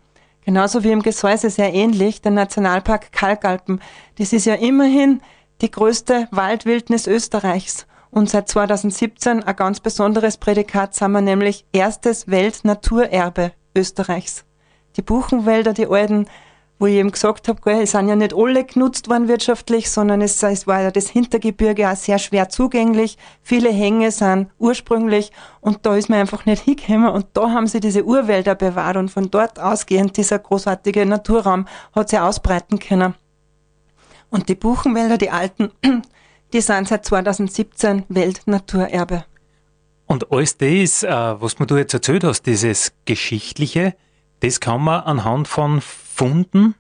Genauso 0.46 0.84
wie 0.84 0.92
im 0.92 1.02
Gesäuse 1.02 1.50
sehr 1.50 1.74
ähnlich, 1.74 2.22
der 2.22 2.32
Nationalpark 2.32 3.12
Kalkalpen. 3.12 3.82
Das 4.18 4.34
ist 4.34 4.46
ja 4.46 4.56
immerhin 4.56 5.22
die 5.62 5.70
größte 5.70 6.28
Waldwildnis 6.32 7.06
Österreichs. 7.06 7.86
Und 8.10 8.30
seit 8.30 8.50
2017 8.50 9.44
ein 9.44 9.56
ganz 9.56 9.80
besonderes 9.80 10.38
Prädikat 10.38 10.96
sind 10.96 11.12
wir 11.12 11.22
nämlich 11.22 11.66
erstes 11.72 12.28
Weltnaturerbe 12.28 13.54
Österreichs. 13.76 14.46
Die 14.98 15.02
Buchenwälder, 15.02 15.74
die 15.74 15.88
alten, 15.88 16.28
wo 16.82 16.88
ich 16.88 16.96
eben 16.96 17.12
gesagt 17.12 17.48
habe, 17.48 17.62
gell, 17.62 17.84
es 17.84 17.92
sind 17.92 18.10
ja 18.10 18.16
nicht 18.16 18.34
alle 18.34 18.66
genutzt 18.66 19.08
worden 19.08 19.28
wirtschaftlich, 19.28 19.92
sondern 19.92 20.20
es, 20.20 20.42
es 20.42 20.66
war 20.66 20.82
ja 20.82 20.90
das 20.90 21.10
Hintergebirge 21.10 21.88
auch 21.88 21.96
sehr 21.96 22.18
schwer 22.18 22.50
zugänglich. 22.50 23.20
Viele 23.44 23.72
Hänge 23.72 24.10
sind 24.10 24.50
ursprünglich 24.58 25.32
und 25.60 25.86
da 25.86 25.96
ist 25.96 26.10
man 26.10 26.18
einfach 26.18 26.48
nicht 26.48 26.64
hingekommen 26.66 27.12
und 27.12 27.28
da 27.34 27.52
haben 27.52 27.68
sie 27.68 27.82
diese 27.82 28.04
Urwälder 28.04 28.56
bewahrt 28.56 28.98
und 28.98 29.10
von 29.10 29.30
dort 29.30 29.60
ausgehend 29.60 30.18
dieser 30.18 30.40
großartige 30.40 31.06
Naturraum 31.06 31.68
hat 31.94 32.10
sie 32.10 32.18
ausbreiten 32.18 32.80
können. 32.80 33.14
Und 34.32 34.50
die 34.50 34.56
Buchenwälder, 34.56 35.20
die 35.20 35.30
alten, 35.30 35.70
die 36.54 36.62
sind 36.62 36.88
seit 36.88 37.06
2017 37.06 38.06
Weltnaturerbe. 38.10 39.26
Und 40.08 40.32
alles 40.32 40.58
das, 40.58 41.04
äh, 41.04 41.10
was 41.12 41.58
du 41.58 41.78
jetzt 41.78 41.94
erzählt 41.94 42.24
hast, 42.24 42.42
dieses 42.48 42.92
Geschichtliche, 43.06 43.94
das 44.40 44.60
kann 44.60 44.82
man 44.82 45.02
anhand 45.02 45.48
von 45.48 45.80
Funden 46.14 46.76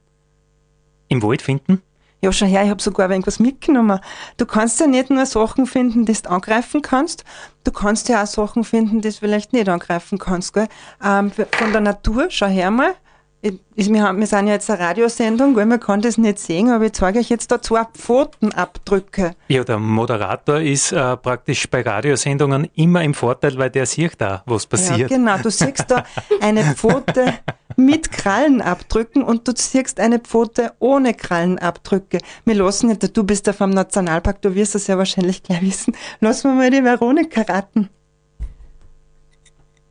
im 1.07 1.23
Wald 1.23 1.41
finden? 1.41 1.81
Ja, 2.23 2.31
schau 2.31 2.45
her, 2.45 2.63
ich 2.63 2.69
habe 2.69 2.81
sogar 2.81 3.09
irgendwas 3.09 3.39
mitgenommen. 3.39 3.99
Du 4.37 4.45
kannst 4.45 4.79
ja 4.79 4.85
nicht 4.85 5.09
nur 5.09 5.25
Sachen 5.25 5.65
finden, 5.65 6.05
die 6.05 6.13
du 6.13 6.29
angreifen 6.29 6.83
kannst, 6.83 7.23
du 7.63 7.71
kannst 7.71 8.09
ja 8.09 8.21
auch 8.21 8.27
Sachen 8.27 8.63
finden, 8.63 9.01
die 9.01 9.09
du 9.09 9.15
vielleicht 9.15 9.53
nicht 9.53 9.67
angreifen 9.67 10.19
kannst. 10.19 10.53
Gell? 10.53 10.67
Ähm, 11.03 11.31
von 11.31 11.71
der 11.71 11.81
Natur, 11.81 12.27
schau 12.29 12.45
her 12.45 12.69
mal, 12.69 12.93
wir, 13.41 14.03
haben, 14.03 14.19
wir 14.19 14.27
sind 14.27 14.47
ja 14.47 14.53
jetzt 14.53 14.69
eine 14.69 14.79
Radiosendung, 14.79 15.55
weil 15.55 15.65
man 15.65 15.79
kann 15.79 16.01
das 16.01 16.17
nicht 16.17 16.37
sehen, 16.37 16.69
aber 16.69 16.85
ich 16.85 16.93
zeige 16.93 17.19
euch 17.19 17.29
jetzt 17.29 17.51
da 17.51 17.61
zwei 17.61 17.85
Pfotenabdrücke. 17.85 19.35
Ja, 19.47 19.63
der 19.63 19.79
Moderator 19.79 20.59
ist 20.59 20.91
äh, 20.91 21.17
praktisch 21.17 21.67
bei 21.69 21.81
Radiosendungen 21.81 22.69
immer 22.75 23.03
im 23.03 23.13
Vorteil, 23.13 23.57
weil 23.57 23.71
der 23.71 23.87
sieht 23.87 24.13
da, 24.19 24.43
was 24.45 24.67
passiert. 24.67 25.09
Ja, 25.09 25.17
genau, 25.17 25.37
du 25.39 25.49
siehst 25.49 25.85
da 25.89 26.05
eine 26.39 26.63
Pfote 26.75 27.33
mit 27.77 28.11
Krallenabdrücken 28.11 29.23
und 29.23 29.47
du 29.47 29.53
siehst 29.55 29.99
eine 29.99 30.19
Pfote 30.19 30.73
ohne 30.77 31.15
Krallenabdrücke. 31.15 32.19
Wir 32.45 32.55
lassen 32.55 32.89
nicht, 32.89 33.17
du 33.17 33.23
bist 33.23 33.47
ja 33.47 33.53
vom 33.53 33.71
Nationalpark, 33.71 34.41
du 34.41 34.53
wirst 34.53 34.75
das 34.75 34.85
ja 34.85 34.97
wahrscheinlich 34.99 35.41
gleich 35.41 35.61
wissen. 35.63 35.95
Lassen 36.19 36.51
wir 36.51 36.55
mal 36.55 36.69
die 36.69 36.83
Veronika 36.83 37.41
raten. 37.41 37.89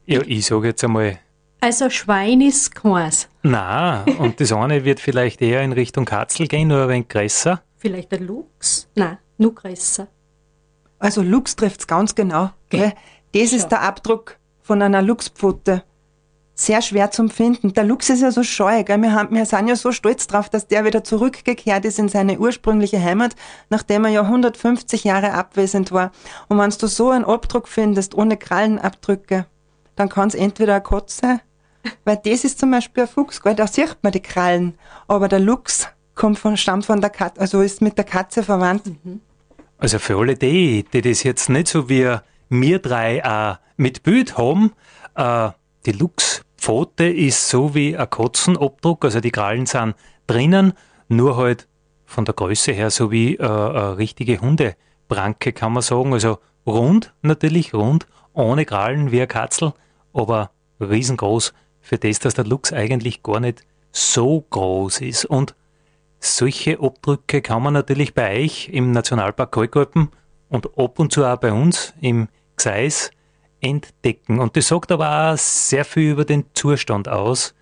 Ja, 0.07 0.21
ich 0.26 0.47
sage 0.47 0.69
jetzt 0.69 0.85
einmal 0.85 1.19
also 1.61 1.90
Schwein 1.90 2.40
ist 2.40 2.75
keins. 2.75 3.29
Na, 3.43 4.05
und 4.19 4.40
das 4.40 4.52
eine 4.52 4.85
wird 4.85 5.00
vielleicht 5.00 5.43
eher 5.43 5.62
in 5.62 5.73
Richtung 5.73 6.05
Katzel 6.05 6.47
gehen, 6.47 6.69
nur 6.69 6.83
ein 6.85 6.88
wenig 6.88 7.09
größer. 7.09 7.62
Vielleicht 7.76 8.12
ein 8.12 8.26
Luchs? 8.26 8.88
Nein, 8.95 9.19
nur 9.38 9.55
größer. 9.55 10.09
Also 10.99 11.23
Luchs 11.23 11.57
trifft 11.57 11.81
es 11.81 11.87
ganz 11.87 12.14
genau. 12.14 12.50
Gell? 12.69 12.93
Das 13.35 13.52
ist 13.52 13.69
der 13.69 13.81
Abdruck 13.81 14.37
von 14.61 14.83
einer 14.83 15.02
Luchspfote. 15.02 15.83
Sehr 16.55 16.83
schwer 16.83 17.11
zum 17.11 17.31
Finden. 17.31 17.73
Der 17.73 17.85
Luchs 17.85 18.11
ist 18.11 18.21
ja 18.21 18.31
so 18.31 18.43
scheu. 18.43 18.85
Gell? 18.85 19.00
Wir, 19.00 19.14
haben, 19.14 19.35
wir 19.35 19.47
sind 19.47 19.69
ja 19.69 19.76
so 19.76 19.93
stolz 19.93 20.26
drauf, 20.26 20.50
dass 20.50 20.67
der 20.67 20.85
wieder 20.85 21.02
zurückgekehrt 21.02 21.87
ist 21.87 21.99
in 21.99 22.09
seine 22.09 22.38
ursprüngliche 22.38 23.02
Heimat, 23.02 23.35
nachdem 23.71 24.05
er 24.05 24.11
ja 24.11 24.23
150 24.23 25.05
Jahre 25.05 25.33
abwesend 25.33 25.90
war. 25.90 26.12
Und 26.49 26.59
wenn 26.59 26.71
du 26.71 26.87
so 26.87 27.11
einen 27.11 27.25
Abdruck 27.25 27.67
findest, 27.67 28.14
ohne 28.14 28.37
Krallenabdrücke, 28.37 29.47
dann 29.97 30.09
kann 30.11 30.29
es 30.29 30.35
entweder 30.35 30.75
eine 30.75 30.83
Kotze 30.83 31.40
weil 32.05 32.21
das 32.25 32.45
ist 32.45 32.59
zum 32.59 32.71
Beispiel 32.71 33.05
ein 33.05 33.09
Fuchs, 33.09 33.43
gell? 33.43 33.55
da 33.55 33.67
sieht 33.67 33.97
man 34.03 34.13
die 34.13 34.21
Krallen. 34.21 34.75
Aber 35.09 35.29
der 35.29 35.41
Luchs 35.41 35.89
kommt 36.15 36.39
von, 36.39 36.57
stammt 36.57 36.87
von 36.87 37.01
der 37.01 37.11
Katze, 37.11 37.41
also 37.41 37.61
ist 37.61 37.81
mit 37.81 37.97
der 37.97 38.05
Katze 38.05 38.43
verwandt. 38.43 38.87
Mhm. 39.05 39.21
Also 39.79 39.99
für 39.99 40.19
alle 40.19 40.35
die, 40.35 40.85
die 40.93 41.01
das 41.01 41.23
jetzt 41.23 41.49
nicht 41.49 41.69
so 41.69 41.89
wie 41.89 42.15
wir 42.51 42.79
drei 42.81 43.19
äh, 43.19 43.57
mit 43.77 44.03
Bild 44.03 44.37
haben, 44.37 44.73
äh, 45.15 45.51
die 45.87 45.93
Luchspfote 45.93 47.05
ist 47.09 47.49
so 47.49 47.75
wie 47.75 47.97
ein 47.97 48.11
Kotzenabdruck, 48.11 49.05
also 49.05 49.21
die 49.21 49.31
Krallen 49.31 49.65
sind 49.65 49.95
drinnen, 50.27 50.75
nur 51.09 51.37
halt 51.37 51.67
von 52.05 52.27
der 52.27 52.35
Größe 52.35 52.73
her 52.73 52.91
so 52.91 53.11
wie 53.11 53.37
äh, 53.37 53.43
eine 53.43 53.97
richtige 53.97 54.41
Hundebranke, 54.41 55.53
kann 55.53 55.73
man 55.73 55.83
sagen. 55.83 56.13
Also 56.13 56.39
rund, 56.67 57.15
natürlich 57.23 57.73
rund, 57.73 58.07
ohne 58.35 58.67
Krallen 58.67 59.11
wie 59.13 59.19
eine 59.19 59.27
Katzel, 59.27 59.73
aber 60.13 60.51
riesengroß 60.81 61.55
für 61.81 61.99
das, 61.99 62.19
dass 62.19 62.35
der 62.35 62.45
Luchs 62.47 62.73
eigentlich 62.73 63.23
gar 63.23 63.41
nicht 63.41 63.65
so 63.93 64.45
groß 64.51 65.01
ist. 65.01 65.25
Und 65.25 65.55
solche 66.21 66.81
Abdrücke 66.81 67.43
kann 67.43 67.63
man 67.63 67.75
natürlich 67.75 68.15
bei 68.15 68.43
euch 68.43 68.69
im 68.71 68.93
Nationalpark 68.93 69.53
Kalkalpen 69.53 70.11
und 70.49 70.79
ab 70.79 70.99
und 70.99 71.13
zu 71.13 71.25
auch 71.25 71.39
bei 71.39 71.53
uns 71.53 71.95
im 72.01 72.29
Gseis 72.57 73.11
entdecken. 73.61 74.39
Und 74.39 74.57
das 74.57 74.69
sagt 74.69 74.93
aber 74.93 75.33
auch 75.33 75.39
sehr 75.39 75.85
viel 75.85 76.13
über 76.13 76.25
den 76.25 76.45
Zustand 76.55 77.09
aus, 77.09 77.55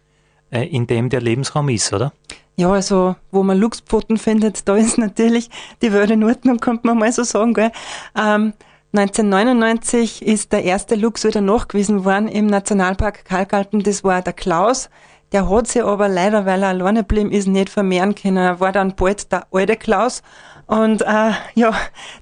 äh, 0.50 0.64
in 0.64 0.86
dem 0.86 1.08
der 1.08 1.20
Lebensraum 1.20 1.68
ist, 1.68 1.92
oder? 1.92 2.12
Ja, 2.56 2.72
also 2.72 3.14
wo 3.30 3.44
man 3.44 3.58
Luchspfoten 3.58 4.16
findet, 4.16 4.68
da 4.68 4.76
ist 4.76 4.98
natürlich 4.98 5.48
die 5.80 5.92
Welt 5.92 6.10
in 6.10 6.24
Ordnung, 6.24 6.58
kann 6.58 6.80
man 6.82 6.98
mal 6.98 7.12
so 7.12 7.22
sagen. 7.22 7.54
Gell? 7.54 7.70
Ähm, 8.16 8.52
1999 8.98 10.26
ist 10.26 10.50
der 10.50 10.64
erste 10.64 10.96
Luchs 10.96 11.22
wieder 11.22 11.40
nachgewiesen 11.40 12.04
worden 12.04 12.26
im 12.26 12.46
Nationalpark 12.46 13.24
Kalkalpen. 13.24 13.84
Das 13.84 14.02
war 14.02 14.22
der 14.22 14.32
Klaus. 14.32 14.90
Der 15.30 15.48
hat 15.48 15.68
sich 15.68 15.84
aber 15.84 16.08
leider, 16.08 16.46
weil 16.46 16.64
er 16.64 16.70
alleine 16.70 17.00
geblieben 17.00 17.30
ist, 17.30 17.46
nicht 17.46 17.68
vermehren 17.68 18.16
können. 18.16 18.38
Er 18.38 18.58
war 18.58 18.72
dann 18.72 18.96
bald 18.96 19.30
der 19.30 19.46
alte 19.52 19.76
Klaus. 19.76 20.22
Und 20.66 21.02
äh, 21.02 21.30
ja, 21.54 21.72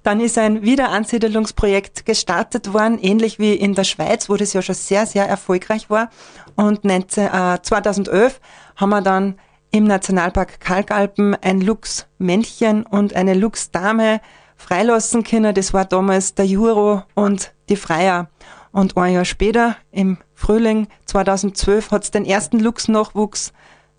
dann 0.02 0.20
ist 0.20 0.36
ein 0.36 0.62
Wiederansiedelungsprojekt 0.62 2.04
gestartet 2.04 2.74
worden, 2.74 2.98
ähnlich 3.00 3.38
wie 3.38 3.54
in 3.54 3.74
der 3.74 3.84
Schweiz, 3.84 4.28
wo 4.28 4.36
das 4.36 4.52
ja 4.52 4.60
schon 4.60 4.74
sehr, 4.74 5.06
sehr 5.06 5.26
erfolgreich 5.26 5.88
war. 5.88 6.10
Und 6.56 6.84
19, 6.84 7.26
äh, 7.26 7.58
2011 7.62 8.38
haben 8.76 8.90
wir 8.90 9.00
dann 9.00 9.38
im 9.70 9.84
Nationalpark 9.84 10.60
Kalkalpen 10.60 11.34
ein 11.40 11.62
Luchsmännchen 11.62 12.84
und 12.84 13.16
eine 13.16 13.32
Luchsdame 13.32 14.20
freilassen 14.56 15.22
können. 15.22 15.54
Das 15.54 15.72
war 15.72 15.84
damals 15.84 16.34
der 16.34 16.46
Juro 16.46 17.02
und 17.14 17.52
die 17.68 17.76
Freier. 17.76 18.28
Und 18.72 18.96
ein 18.96 19.14
Jahr 19.14 19.24
später, 19.24 19.76
im 19.90 20.18
Frühling 20.34 20.88
2012, 21.06 21.90
hat 21.90 22.04
es 22.04 22.10
den 22.10 22.24
ersten 22.24 22.60
Luchsnachwuchs 22.60 23.52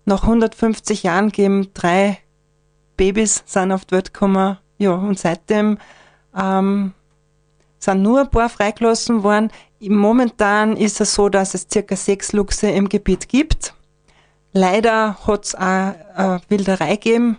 nach 0.04 0.22
150 0.22 1.02
Jahren 1.02 1.28
gegeben. 1.28 1.70
Drei 1.74 2.18
Babys 2.96 3.42
sind 3.46 3.72
auf 3.72 3.84
die 3.84 3.96
Welt 3.96 4.12
gekommen. 4.12 4.58
Ja, 4.78 4.92
und 4.92 5.18
seitdem 5.18 5.78
ähm, 6.36 6.94
sind 7.78 8.02
nur 8.02 8.20
ein 8.20 8.30
paar 8.30 8.48
freigelassen 8.48 9.22
worden. 9.22 9.50
Momentan 9.80 10.76
ist 10.76 11.00
es 11.00 11.14
so, 11.14 11.28
dass 11.28 11.54
es 11.54 11.66
circa 11.70 11.96
sechs 11.96 12.32
Luchse 12.32 12.70
im 12.70 12.88
Gebiet 12.88 13.28
gibt. 13.28 13.74
Leider 14.52 15.16
hat 15.26 15.44
es 15.44 15.54
auch 15.54 15.60
eine 15.60 16.40
Wilderei 16.48 16.96
gegeben. 16.96 17.38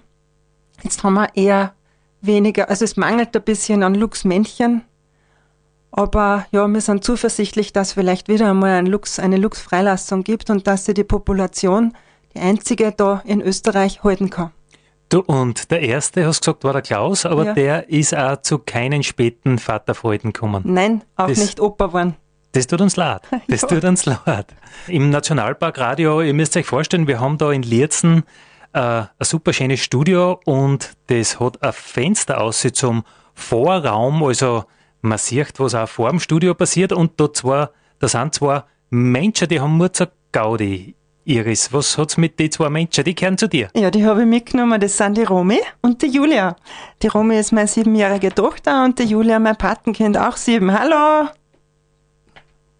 Jetzt 0.83 1.03
haben 1.03 1.15
wir 1.15 1.29
eher 1.35 1.73
weniger, 2.21 2.69
also 2.69 2.85
es 2.85 2.97
mangelt 2.97 3.35
ein 3.35 3.43
bisschen 3.43 3.83
an 3.83 3.95
Luchsmännchen. 3.95 4.83
Aber 5.91 6.45
ja, 6.51 6.67
wir 6.67 6.81
sind 6.81 7.03
zuversichtlich, 7.03 7.73
dass 7.73 7.93
vielleicht 7.93 8.27
wieder 8.27 8.51
einmal 8.51 8.71
ein 8.71 8.85
Lux, 8.85 9.19
eine 9.19 9.37
Luchsfreilassung 9.37 10.23
gibt 10.23 10.49
und 10.49 10.67
dass 10.67 10.85
sie 10.85 10.93
die 10.93 11.03
Population, 11.03 11.93
die 12.35 12.39
einzige 12.39 12.91
da 12.91 13.23
in 13.25 13.41
Österreich, 13.41 14.03
halten 14.03 14.29
kann. 14.29 14.51
Du, 15.09 15.21
und 15.21 15.71
der 15.71 15.81
erste, 15.81 16.27
hast 16.27 16.45
du 16.45 16.51
gesagt, 16.51 16.63
war 16.63 16.73
der 16.73 16.83
Klaus, 16.83 17.25
aber 17.25 17.45
ja. 17.45 17.53
der 17.53 17.89
ist 17.89 18.15
auch 18.15 18.39
zu 18.41 18.59
keinen 18.59 19.01
späten 19.01 19.57
Vaterfreuden 19.57 20.33
gekommen. 20.33 20.61
Nein, 20.65 21.03
auch 21.15 21.27
das, 21.27 21.39
nicht 21.39 21.59
Opa 21.59 21.87
geworden. 21.87 22.15
Das 22.51 22.67
tut 22.67 22.81
uns 22.81 22.95
leid. 22.95 23.21
Das 23.47 23.61
ja. 23.61 23.67
tut 23.67 23.83
uns 23.83 24.05
leid. 24.05 24.53
Im 24.87 25.09
Nationalpark 25.09 25.79
Radio, 25.79 26.21
ihr 26.21 26.35
müsst 26.35 26.55
euch 26.57 26.67
vorstellen, 26.67 27.07
wir 27.07 27.19
haben 27.19 27.39
da 27.39 27.51
in 27.51 27.63
Lierzen 27.63 28.23
äh, 28.73 28.79
ein 28.79 29.09
super 29.21 29.53
schönes 29.53 29.79
Studio 29.79 30.39
und 30.45 30.93
das 31.07 31.39
hat 31.39 31.61
ein 31.63 31.73
Fenster 31.73 32.41
aus 32.41 32.65
zum 32.73 33.03
Vorraum, 33.33 34.23
also 34.23 34.65
man 35.01 35.17
sieht, 35.17 35.59
was 35.59 35.75
auch 35.75 35.87
vor 35.87 36.09
dem 36.09 36.19
Studio 36.19 36.53
passiert 36.53 36.91
und 36.91 37.19
da, 37.19 37.31
zwei, 37.31 37.69
da 37.99 38.07
sind 38.07 38.33
zwei 38.33 38.63
Menschen, 38.89 39.47
die 39.47 39.59
haben 39.59 39.77
nur 39.77 39.93
zur 39.93 40.09
Gaudi. 40.31 40.95
Iris, 41.25 41.71
was 41.71 41.97
hat's 41.97 42.17
mit 42.17 42.39
den 42.39 42.51
zwei 42.51 42.69
Menschen? 42.69 43.03
Die 43.03 43.13
gehören 43.13 43.37
zu 43.37 43.47
dir. 43.47 43.69
Ja, 43.75 43.91
die 43.91 44.03
habe 44.03 44.21
ich 44.21 44.27
mitgenommen. 44.27 44.81
Das 44.81 44.97
sind 44.97 45.15
die 45.15 45.23
Romy 45.23 45.59
und 45.81 46.01
die 46.01 46.07
Julia. 46.07 46.55
Die 47.03 47.07
Romy 47.07 47.37
ist 47.37 47.51
meine 47.51 47.67
siebenjährige 47.67 48.33
Tochter 48.33 48.83
und 48.83 48.97
die 48.97 49.03
Julia 49.03 49.37
mein 49.37 49.55
Patenkind, 49.55 50.17
auch 50.17 50.37
sieben. 50.37 50.77
Hallo! 50.77 51.29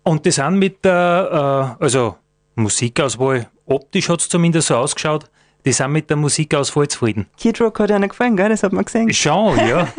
Und 0.04 0.26
die 0.26 0.32
sind 0.32 0.56
mit 0.56 0.84
der, 0.84 1.76
äh, 1.80 1.84
also 1.84 2.16
Musikauswahl, 2.56 3.48
optisch 3.68 4.10
hat 4.10 4.22
es 4.22 4.30
zumindest 4.30 4.70
so 4.70 4.78
ausgeschaut, 4.78 5.30
die 5.66 5.74
sind 5.74 5.92
mit 5.92 6.10
der 6.10 6.18
Musikauswahl 6.18 6.88
zufrieden. 6.88 7.28
Kid 7.38 7.60
Rock 7.62 7.80
hat 7.80 7.90
ihnen 7.90 8.10
gefallen, 8.10 8.38
gell? 8.38 8.50
Das 8.50 8.64
hat 8.64 8.74
man 8.74 8.86
gesehen. 8.86 9.14
Schon, 9.14 9.58
ja. 9.58 9.88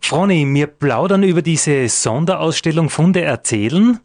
Froni, 0.00 0.46
wir 0.54 0.68
plaudern 0.68 1.22
über 1.22 1.42
diese 1.42 1.88
Sonderausstellung 1.88 2.90
Funde 2.90 3.22
erzählen, 3.22 3.98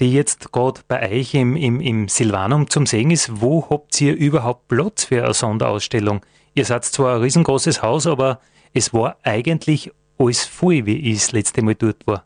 die 0.00 0.12
jetzt 0.12 0.52
gerade 0.52 0.82
bei 0.86 1.10
euch 1.10 1.34
im, 1.34 1.56
im, 1.56 1.80
im 1.80 2.08
Silvanum 2.08 2.68
zum 2.68 2.84
Sehen 2.86 3.10
ist. 3.10 3.40
Wo 3.40 3.66
habt 3.70 3.98
ihr 4.00 4.14
überhaupt 4.14 4.68
Platz 4.68 5.04
für 5.04 5.24
eine 5.24 5.34
Sonderausstellung? 5.34 6.20
Ihr 6.54 6.64
seid 6.64 6.84
zwar 6.84 7.16
ein 7.16 7.22
riesengroßes 7.22 7.82
Haus, 7.82 8.06
aber 8.06 8.40
es 8.74 8.92
war 8.92 9.16
eigentlich 9.22 9.90
alles 10.18 10.44
voll, 10.44 10.86
wie 10.86 10.96
ich 10.96 11.20
das 11.20 11.32
letzte 11.32 11.62
Mal 11.62 11.74
dort 11.74 12.06
war. 12.06 12.24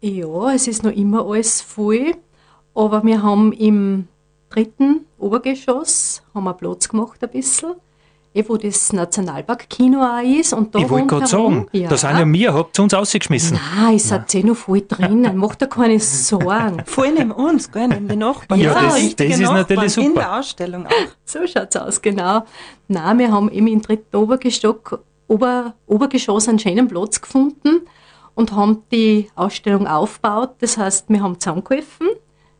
Ja, 0.00 0.52
es 0.52 0.66
ist 0.66 0.82
noch 0.82 0.90
immer 0.92 1.24
alles 1.24 1.60
voll, 1.60 2.16
aber 2.74 3.04
wir 3.04 3.22
haben 3.22 3.52
im 3.52 4.08
dritten 4.52 5.06
Obergeschoss 5.18 6.22
haben 6.34 6.44
wir 6.44 6.54
Platz 6.54 6.88
gemacht 6.88 7.22
ein 7.22 7.30
bisschen, 7.30 7.74
eh, 8.34 8.44
wo 8.46 8.56
das 8.56 8.92
Nationalpark-Kino 8.92 10.02
auch 10.02 10.22
ist. 10.22 10.52
Und 10.52 10.74
da 10.74 10.80
ich 10.80 10.90
wollte 10.90 11.06
gerade 11.06 11.26
sagen, 11.26 11.66
ja. 11.72 11.88
da 11.88 11.96
sind 11.96 12.18
ja 12.18 12.32
wir, 12.32 12.54
habt 12.54 12.78
ihr 12.78 12.82
uns 12.82 12.94
rausgeschmissen. 12.94 13.58
Nein, 13.76 13.96
es 13.96 14.12
hat 14.12 14.34
eh 14.34 14.42
noch 14.42 14.56
voll 14.56 14.82
drinnen, 14.86 15.36
macht 15.36 15.62
da 15.62 15.66
keine 15.66 15.98
Sorgen. 16.00 16.82
voll 16.86 17.12
neben 17.12 17.30
uns, 17.30 17.70
gell, 17.70 17.88
neben 17.88 18.08
den 18.08 18.18
Nachbarn. 18.18 18.60
Ja, 18.60 18.74
ja 18.74 18.82
das, 18.82 19.16
das 19.16 19.26
ist 19.26 19.40
Nachbarn. 19.40 19.56
natürlich 19.58 19.92
super. 19.92 20.06
In 20.06 20.14
der 20.14 20.38
Ausstellung 20.38 20.86
auch. 20.86 20.92
So 21.24 21.46
schaut 21.46 21.74
es 21.74 21.76
aus, 21.76 22.02
genau. 22.02 22.44
Nein, 22.88 23.18
wir 23.18 23.32
haben 23.32 23.50
eben 23.50 23.68
im 23.68 23.80
dritten 23.80 24.16
Obergeschoss, 24.16 24.76
Ober, 25.28 25.74
Obergeschoss 25.86 26.48
einen 26.48 26.58
schönen 26.58 26.88
Platz 26.88 27.20
gefunden 27.20 27.82
und 28.34 28.52
haben 28.52 28.82
die 28.90 29.30
Ausstellung 29.34 29.86
aufgebaut. 29.86 30.56
Das 30.60 30.76
heißt, 30.76 31.08
wir 31.08 31.22
haben 31.22 31.40
zusammengeholfen 31.40 32.08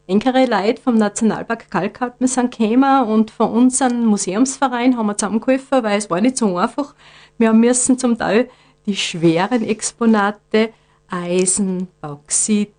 engere 0.06 0.46
Leute 0.46 0.82
vom 0.82 0.96
Nationalpark 0.96 1.70
Kalkalpen 1.70 2.26
sind 2.26 2.56
gekommen 2.56 3.08
und 3.08 3.30
von 3.30 3.50
unserem 3.50 4.04
Museumsverein 4.06 4.96
haben 4.96 5.06
wir 5.06 5.16
zusammengeholfen, 5.16 5.82
weil 5.82 5.98
es 5.98 6.10
war 6.10 6.20
nicht 6.20 6.36
so 6.36 6.56
einfach. 6.56 6.94
Wir 7.38 7.52
müssen 7.52 7.98
zum 7.98 8.18
Teil 8.18 8.48
die 8.86 8.96
schweren 8.96 9.62
Exponate, 9.62 10.70
Eisen, 11.08 11.88
Bauxit, 12.00 12.72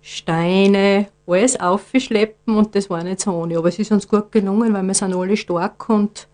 Steine, 0.00 1.08
alles 1.26 1.58
aufschleppen 1.58 2.56
und 2.56 2.74
das 2.74 2.90
war 2.90 3.02
nicht 3.02 3.20
so 3.20 3.32
ohne. 3.32 3.56
Aber 3.56 3.68
es 3.68 3.78
ist 3.78 3.92
uns 3.92 4.08
gut 4.08 4.32
gelungen, 4.32 4.74
weil 4.74 4.82
wir 4.82 4.94
sind 4.94 5.14
alle 5.14 5.36
stark 5.36 5.88
und 5.88 6.28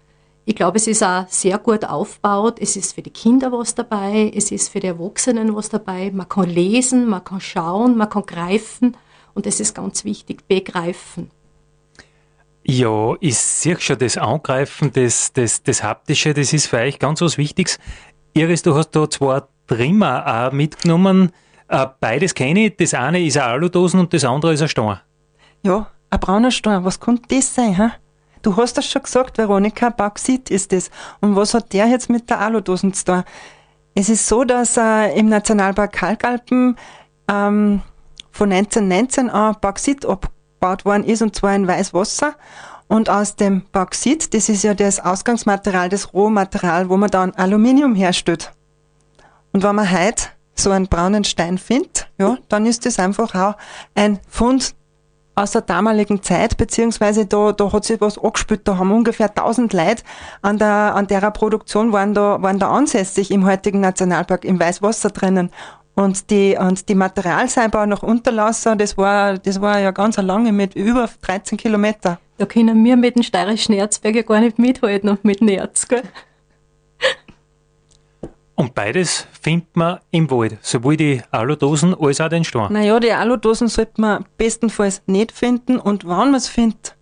ich 0.46 0.56
glaube, 0.56 0.78
es 0.78 0.86
ist 0.86 1.02
auch 1.02 1.28
sehr 1.28 1.58
gut 1.58 1.84
aufgebaut. 1.84 2.56
Es 2.58 2.74
ist 2.74 2.94
für 2.94 3.02
die 3.02 3.10
Kinder 3.10 3.52
was 3.52 3.74
dabei, 3.74 4.32
es 4.34 4.50
ist 4.50 4.70
für 4.70 4.80
die 4.80 4.86
Erwachsenen 4.86 5.54
was 5.54 5.68
dabei. 5.68 6.10
Man 6.10 6.26
kann 6.26 6.48
lesen, 6.48 7.06
man 7.06 7.22
kann 7.22 7.42
schauen, 7.42 7.98
man 7.98 8.08
kann 8.08 8.24
greifen. 8.24 8.96
Und 9.38 9.46
das 9.46 9.60
ist 9.60 9.72
ganz 9.72 10.04
wichtig, 10.04 10.48
begreifen. 10.48 11.30
Ja, 12.64 13.14
ich 13.20 13.38
sehe 13.38 13.78
schon 13.78 13.96
das 13.96 14.16
Angreifen, 14.16 14.90
das, 14.92 15.32
das, 15.32 15.62
das 15.62 15.84
Haptische, 15.84 16.34
das 16.34 16.52
ist 16.52 16.66
für 16.66 16.78
euch 16.78 16.98
ganz 16.98 17.20
was 17.20 17.38
Wichtiges. 17.38 17.78
Iris, 18.34 18.62
du 18.62 18.74
hast 18.74 18.90
da 18.96 19.08
zwei 19.08 19.42
Trimmer 19.68 20.26
auch 20.26 20.52
mitgenommen. 20.52 21.30
Äh, 21.68 21.86
beides 22.00 22.34
kenne 22.34 22.66
ich. 22.66 22.76
Das 22.78 22.94
eine 22.94 23.24
ist 23.24 23.36
eine 23.36 23.46
Aludosen 23.46 24.00
und 24.00 24.12
das 24.12 24.24
andere 24.24 24.54
ist 24.54 24.62
ein 24.62 24.68
Stein. 24.68 24.98
Ja, 25.62 25.86
ein 26.10 26.18
brauner 26.18 26.50
Stein. 26.50 26.84
Was 26.84 26.98
könnte 26.98 27.32
das 27.32 27.54
sein? 27.54 27.76
Hä? 27.76 27.90
Du 28.42 28.56
hast 28.56 28.76
das 28.76 28.90
schon 28.90 29.04
gesagt, 29.04 29.38
Veronika, 29.38 29.90
Bauxit 29.90 30.50
ist 30.50 30.72
das. 30.72 30.90
Und 31.20 31.36
was 31.36 31.54
hat 31.54 31.72
der 31.72 31.86
jetzt 31.86 32.10
mit 32.10 32.28
der 32.28 32.40
Aludosen 32.40 32.92
zu 32.92 33.04
tun? 33.04 33.22
Es 33.94 34.08
ist 34.08 34.26
so, 34.26 34.42
dass 34.42 34.76
äh, 34.76 35.16
im 35.16 35.28
Nationalpark 35.28 35.92
Kalkalpen 35.92 36.76
ähm, 37.30 37.82
von 38.38 38.52
1919 38.52 39.30
an 39.30 39.56
Bauxit 39.60 40.06
abgebaut 40.06 40.84
worden 40.84 41.02
ist, 41.02 41.22
und 41.22 41.34
zwar 41.34 41.56
in 41.56 41.66
Weißwasser. 41.66 42.34
Und 42.86 43.10
aus 43.10 43.34
dem 43.34 43.64
Bauxit, 43.72 44.32
das 44.32 44.48
ist 44.48 44.62
ja 44.62 44.74
das 44.74 45.00
Ausgangsmaterial, 45.00 45.88
das 45.88 46.14
Rohmaterial, 46.14 46.88
wo 46.88 46.96
man 46.96 47.10
dann 47.10 47.32
Aluminium 47.32 47.96
herstellt. 47.96 48.52
Und 49.52 49.64
wenn 49.64 49.74
man 49.74 49.90
heute 49.90 50.28
so 50.54 50.70
einen 50.70 50.86
braunen 50.86 51.24
Stein 51.24 51.58
findet, 51.58 52.08
ja, 52.16 52.38
dann 52.48 52.64
ist 52.64 52.86
das 52.86 53.00
einfach 53.00 53.34
auch 53.34 53.56
ein 53.96 54.20
Fund 54.28 54.74
aus 55.34 55.52
der 55.52 55.62
damaligen 55.62 56.22
Zeit, 56.22 56.56
beziehungsweise 56.56 57.26
da, 57.26 57.52
da 57.52 57.72
hat 57.72 57.84
sich 57.84 58.00
was 58.00 58.18
angespielt, 58.18 58.66
da 58.66 58.76
haben 58.76 58.90
ungefähr 58.92 59.28
1000 59.28 59.72
Leute 59.72 60.02
an 60.42 60.58
der, 60.58 60.94
an 60.94 61.06
derer 61.06 61.30
Produktion 61.30 61.92
waren 61.92 62.14
da, 62.14 62.42
waren 62.42 62.58
da 62.58 62.70
ansässig 62.70 63.30
im 63.30 63.46
heutigen 63.46 63.80
Nationalpark 63.80 64.44
im 64.44 64.58
Weißwasser 64.58 65.10
drinnen. 65.10 65.50
Und 65.98 66.30
die, 66.30 66.56
und 66.56 66.88
die 66.88 66.94
Materialseinbau 66.94 67.84
nach 67.84 68.04
Unterlasser, 68.04 68.76
das 68.76 68.96
war, 68.96 69.36
das 69.36 69.60
war 69.60 69.80
ja 69.80 69.90
ganz 69.90 70.16
lange 70.16 70.52
mit 70.52 70.76
über 70.76 71.10
13 71.22 71.58
Kilometer. 71.58 72.20
Da 72.36 72.46
können 72.46 72.84
wir 72.84 72.96
mit 72.96 73.16
dem 73.16 73.24
steirischen 73.24 73.74
Erzberg 73.74 74.24
gar 74.24 74.38
nicht 74.38 74.60
mithalten 74.60 75.08
und 75.08 75.24
mit 75.24 75.40
dem 75.40 75.48
Erz, 75.48 75.88
gell? 75.88 76.04
Und 78.54 78.76
beides 78.76 79.26
findet 79.42 79.76
man 79.76 79.98
im 80.12 80.30
Wald, 80.30 80.58
sowohl 80.62 80.96
die 80.96 81.20
Aludosen 81.32 81.96
als 82.00 82.20
auch 82.20 82.28
den 82.28 82.44
Stein. 82.44 82.72
Naja, 82.72 83.00
die 83.00 83.10
Aludosen 83.10 83.66
sollte 83.66 84.00
man 84.00 84.24
bestenfalls 84.36 85.02
nicht 85.06 85.32
finden 85.32 85.80
und 85.80 86.04
wenn 86.04 86.16
man 86.16 86.34
es 86.36 86.46
findet, 86.46 86.94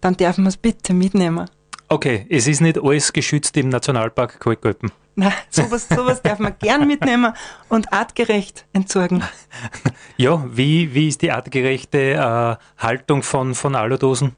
dann 0.00 0.16
darf 0.16 0.38
man 0.38 0.46
es 0.46 0.56
bitte 0.56 0.94
mitnehmen. 0.94 1.50
Okay, 1.88 2.24
es 2.30 2.46
ist 2.46 2.60
nicht 2.60 2.80
alles 2.80 3.12
geschützt 3.12 3.56
im 3.56 3.68
Nationalpark 3.68 4.38
Kalkalpen. 4.38 4.92
Nein, 5.16 5.32
sowas, 5.48 5.88
sowas 5.88 6.22
darf 6.22 6.40
man 6.40 6.56
gern 6.58 6.86
mitnehmen 6.86 7.32
und 7.68 7.92
artgerecht 7.92 8.66
entsorgen. 8.72 9.22
Ja, 10.16 10.44
wie, 10.48 10.94
wie 10.94 11.08
ist 11.08 11.22
die 11.22 11.32
artgerechte 11.32 11.98
äh, 12.12 12.56
Haltung 12.82 13.22
von, 13.22 13.54
von 13.54 13.74
Aludosen 13.74 14.36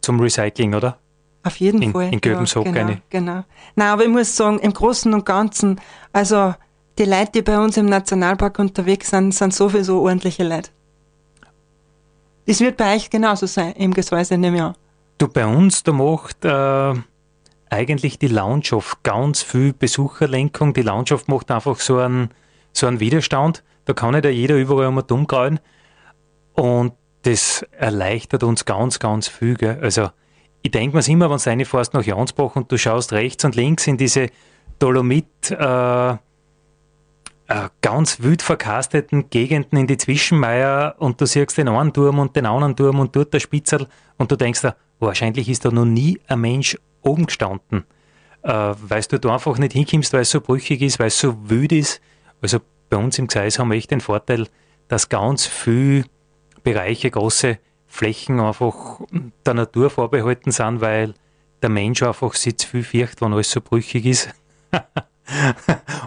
zum 0.00 0.20
Recycling, 0.20 0.74
oder? 0.74 0.98
Auf 1.44 1.56
jeden 1.56 1.82
in, 1.82 1.92
Fall. 1.92 2.12
In 2.12 2.20
Göbenshoek 2.20 2.66
ja, 2.66 2.72
genau, 2.72 2.86
eine. 2.86 3.02
genau. 3.10 3.44
Nein, 3.74 3.88
aber 3.88 4.02
ich 4.04 4.08
muss 4.08 4.36
sagen, 4.36 4.58
im 4.58 4.72
Großen 4.72 5.12
und 5.12 5.24
Ganzen, 5.24 5.80
also 6.12 6.54
die 6.98 7.04
Leute, 7.04 7.32
die 7.36 7.42
bei 7.42 7.58
uns 7.58 7.76
im 7.76 7.86
Nationalpark 7.86 8.58
unterwegs 8.58 9.10
sind, 9.10 9.34
sind 9.34 9.54
sowieso 9.54 10.02
ordentliche 10.02 10.44
Leute. 10.44 10.70
Das 12.46 12.60
wird 12.60 12.76
bei 12.76 12.96
euch 12.96 13.08
genauso 13.10 13.46
sein 13.46 13.72
im 13.72 13.94
Gesäuse, 13.94 14.36
nehme 14.36 14.56
ich 14.56 14.62
an. 14.62 14.74
Du, 15.18 15.28
bei 15.28 15.46
uns, 15.46 15.82
da 15.82 15.92
macht 15.92 16.44
äh, 16.44 16.94
eigentlich 17.72 18.18
die 18.18 18.28
Landschaft 18.28 19.02
ganz 19.02 19.42
viel 19.42 19.72
Besucherlenkung. 19.72 20.74
Die 20.74 20.82
Landschaft 20.82 21.28
macht 21.28 21.50
einfach 21.50 21.80
so 21.80 21.98
einen, 21.98 22.30
so 22.72 22.86
einen 22.86 23.00
Widerstand. 23.00 23.64
Da 23.86 23.94
kann 23.94 24.12
nicht 24.12 24.26
jeder 24.26 24.56
überall 24.56 24.88
einmal 24.88 25.04
dumm. 25.04 25.26
Und 26.52 26.92
das 27.22 27.62
erleichtert 27.72 28.42
uns 28.42 28.64
ganz, 28.64 28.98
ganz 28.98 29.26
viel. 29.28 29.54
Gell? 29.54 29.78
Also, 29.80 30.10
ich 30.62 30.70
denke 30.70 30.96
mir 30.96 31.08
immer, 31.08 31.30
wenn 31.30 31.38
du 31.38 31.50
reinfährst 31.50 31.94
nach 31.94 32.04
Jansbach 32.04 32.56
und 32.56 32.70
du 32.70 32.78
schaust 32.78 33.12
rechts 33.12 33.44
und 33.44 33.56
links 33.56 33.86
in 33.86 33.96
diese 33.96 34.28
Dolomit, 34.78 35.50
äh, 35.50 36.16
äh, 37.52 37.68
ganz 37.80 38.20
wild 38.20 38.42
verkasteten 38.42 39.28
Gegenden 39.30 39.78
in 39.78 39.86
die 39.86 39.96
Zwischenmeier 39.96 40.94
und 40.98 41.20
du 41.20 41.26
siehst 41.26 41.58
den 41.58 41.68
einen 41.68 41.92
Turm 41.92 42.18
und 42.18 42.36
den 42.36 42.46
anderen 42.46 42.76
Turm 42.76 43.00
und 43.00 43.16
dort 43.16 43.34
der 43.34 43.40
Spitzel 43.40 43.88
und 44.18 44.30
du 44.30 44.36
denkst 44.36 44.62
dir, 44.62 44.76
wahrscheinlich 45.00 45.48
ist 45.48 45.64
da 45.64 45.70
noch 45.70 45.84
nie 45.84 46.20
ein 46.28 46.40
Mensch 46.40 46.76
oben 47.02 47.26
gestanden, 47.26 47.84
äh, 48.42 48.74
weil 48.80 49.02
du 49.02 49.18
da 49.18 49.34
einfach 49.34 49.58
nicht 49.58 49.72
hinkommst, 49.72 50.12
weil 50.12 50.22
es 50.22 50.30
so 50.30 50.40
brüchig 50.40 50.82
ist, 50.82 50.98
weil 50.98 51.08
es 51.08 51.18
so 51.18 51.48
wild 51.48 51.72
ist. 51.72 52.00
Also 52.40 52.60
bei 52.90 52.96
uns 52.96 53.18
im 53.18 53.26
Gseis 53.26 53.58
haben 53.58 53.70
wir 53.70 53.76
echt 53.76 53.90
den 53.90 54.00
Vorteil, 54.00 54.48
dass 54.88 55.08
ganz 55.08 55.46
viele 55.46 56.04
Bereiche, 56.62 57.10
große 57.10 57.58
Flächen 57.86 58.40
einfach 58.40 59.00
der 59.44 59.54
Natur 59.54 59.90
vorbehalten 59.90 60.50
sind, 60.50 60.80
weil 60.80 61.14
der 61.62 61.70
Mensch 61.70 62.02
einfach 62.02 62.34
sich 62.34 62.56
viel 62.66 62.82
fürcht, 62.82 63.20
wenn 63.20 63.32
alles 63.32 63.50
so 63.50 63.60
brüchig 63.60 64.06
ist. 64.06 64.30